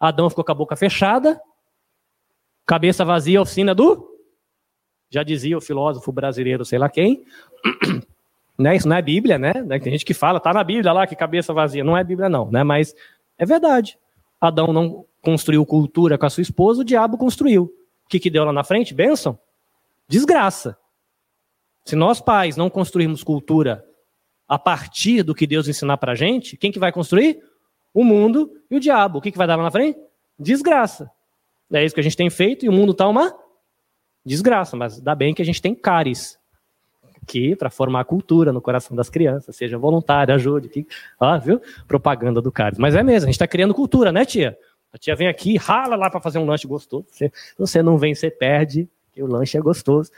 [0.00, 1.40] Adão ficou com a boca fechada,
[2.66, 4.14] cabeça vazia, oficina do.
[5.08, 7.24] Já dizia o filósofo brasileiro, sei lá quem.
[8.58, 8.74] né?
[8.74, 9.52] Isso não é Bíblia, né?
[9.52, 11.84] Tem gente que fala, tá na Bíblia lá, que cabeça vazia.
[11.84, 12.64] Não é Bíblia, não, né?
[12.64, 12.94] Mas
[13.38, 13.98] é verdade.
[14.40, 17.64] Adão não construiu cultura com a sua esposa, o diabo construiu.
[18.04, 18.94] O que, que deu lá na frente?
[18.94, 19.38] Bênção?
[20.08, 20.76] Desgraça.
[21.84, 23.84] Se nós pais não construirmos cultura
[24.48, 27.42] a partir do que Deus ensinar para a gente, quem que vai construir?
[27.92, 29.18] O mundo e o diabo.
[29.18, 29.98] O que, que vai dar lá na frente?
[30.38, 31.10] Desgraça.
[31.72, 33.34] É isso que a gente tem feito e o mundo está uma
[34.24, 36.38] desgraça, mas dá bem que a gente tem caris
[37.26, 40.86] que para formar cultura no coração das crianças, seja voluntário, ajude,
[41.18, 41.60] ó, viu?
[41.88, 42.78] Propaganda do caris.
[42.78, 44.56] Mas é mesmo, a gente está criando cultura, né, tia?
[44.92, 47.06] A tia vem aqui, rala lá para fazer um lanche gostoso.
[47.10, 50.10] Você, você não vem, você perde, que o lanche é gostoso.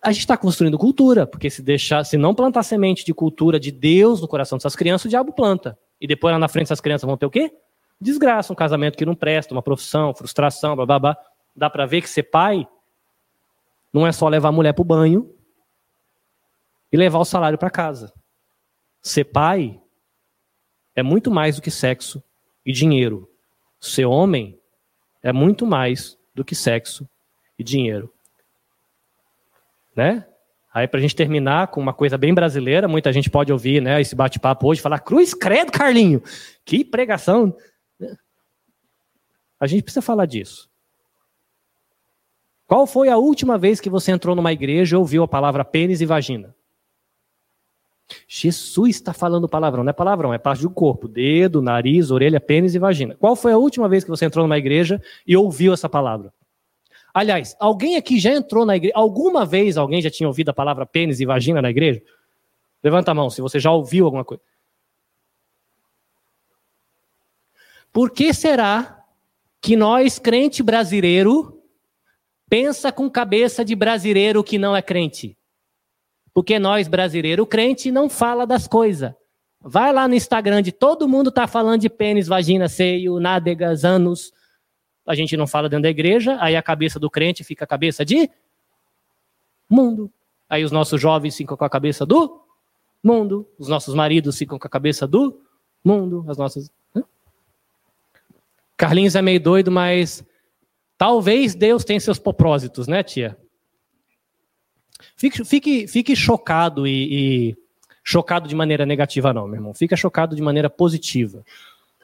[0.00, 3.70] A gente está construindo cultura, porque se deixar, se não plantar semente de cultura de
[3.70, 5.78] Deus no coração dessas crianças, o diabo planta.
[6.00, 7.52] E depois lá na frente essas crianças vão ter o quê?
[8.02, 11.16] Desgraça, um casamento que não presta, uma profissão, frustração, blá blá blá.
[11.54, 12.66] Dá para ver que ser pai
[13.92, 15.32] não é só levar a mulher para o banho
[16.90, 18.12] e levar o salário para casa.
[19.00, 19.80] Ser pai
[20.96, 22.22] é muito mais do que sexo
[22.66, 23.30] e dinheiro.
[23.80, 24.58] Ser homem
[25.22, 27.08] é muito mais do que sexo
[27.56, 28.12] e dinheiro.
[29.94, 30.26] Né?
[30.74, 34.00] Aí, para a gente terminar com uma coisa bem brasileira, muita gente pode ouvir né,
[34.00, 36.22] esse bate-papo hoje falar: Cruz Credo, Carlinho,
[36.64, 37.54] que pregação.
[39.62, 40.68] A gente precisa falar disso.
[42.66, 46.00] Qual foi a última vez que você entrou numa igreja e ouviu a palavra pênis
[46.00, 46.52] e vagina?
[48.26, 52.74] Jesus está falando palavrão, não é palavrão, é parte do corpo, dedo, nariz, orelha, pênis
[52.74, 53.14] e vagina.
[53.14, 56.34] Qual foi a última vez que você entrou numa igreja e ouviu essa palavra?
[57.14, 58.94] Aliás, alguém aqui já entrou na igreja?
[58.96, 62.02] Alguma vez alguém já tinha ouvido a palavra pênis e vagina na igreja?
[62.82, 64.42] Levanta a mão se você já ouviu alguma coisa.
[67.92, 69.01] Por que será
[69.62, 71.62] que nós, crente brasileiro,
[72.52, 75.38] Pensa com cabeça de brasileiro que não é crente.
[76.34, 79.14] Porque nós, brasileiro crente, não fala das coisas.
[79.58, 84.34] Vai lá no Instagram de todo mundo tá falando de pênis, vagina, seio, nádegas, anos.
[85.06, 88.04] A gente não fala dentro da igreja, aí a cabeça do crente fica a cabeça
[88.04, 88.30] de
[89.66, 90.12] mundo.
[90.46, 92.38] Aí os nossos jovens ficam com a cabeça do
[93.02, 95.40] mundo, os nossos maridos ficam com a cabeça do
[95.82, 96.70] mundo, as nossas.
[98.82, 100.24] Carlinhos é meio doido, mas
[100.98, 103.38] talvez Deus tenha seus propósitos, né, tia?
[105.16, 107.56] Fique, fique, fique chocado e, e
[108.02, 109.72] chocado de maneira negativa, não, meu irmão.
[109.72, 111.44] Fica chocado de maneira positiva.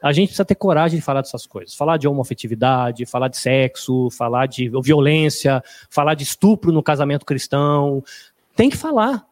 [0.00, 1.74] A gente precisa ter coragem de falar dessas coisas.
[1.74, 5.60] Falar de homoafetividade, falar de sexo, falar de violência,
[5.90, 8.04] falar de estupro no casamento cristão.
[8.54, 9.26] Tem que falar.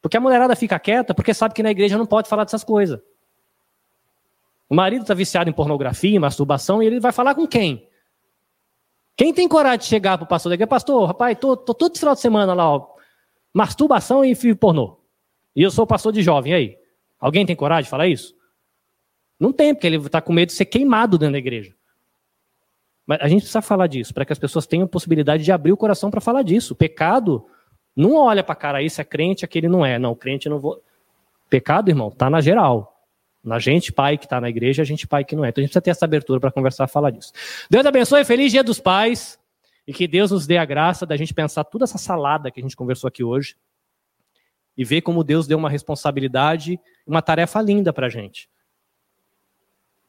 [0.00, 2.98] Porque a mulherada fica quieta porque sabe que na igreja não pode falar dessas coisas.
[4.68, 7.88] O marido está viciado em pornografia, em masturbação, e ele vai falar com quem?
[9.16, 11.98] Quem tem coragem de chegar para o pastor da igreja, pastor, rapaz, tô, tô todo
[11.98, 12.94] final de semana lá, ó,
[13.52, 14.98] masturbação e filho pornô.
[15.54, 16.78] E eu sou pastor de jovem, aí?
[17.20, 18.34] Alguém tem coragem de falar isso?
[19.38, 21.74] Não tem, porque ele está com medo de ser queimado dentro da igreja.
[23.06, 25.76] Mas a gente precisa falar disso, para que as pessoas tenham possibilidade de abrir o
[25.76, 26.72] coração para falar disso.
[26.72, 27.46] O pecado
[27.94, 29.98] não olha para cara, isso é crente, aquele não é.
[29.98, 30.82] Não, crente não vou.
[31.48, 32.93] Pecado, irmão, tá na geral.
[33.44, 35.50] Na gente, pai que está na igreja, a gente, pai que não é.
[35.50, 37.30] Então a gente precisa ter essa abertura para conversar e falar disso.
[37.68, 39.38] Deus abençoe, feliz dia dos pais.
[39.86, 42.62] E que Deus nos dê a graça da gente pensar toda essa salada que a
[42.62, 43.54] gente conversou aqui hoje.
[44.76, 48.48] E ver como Deus deu uma responsabilidade, uma tarefa linda para a gente.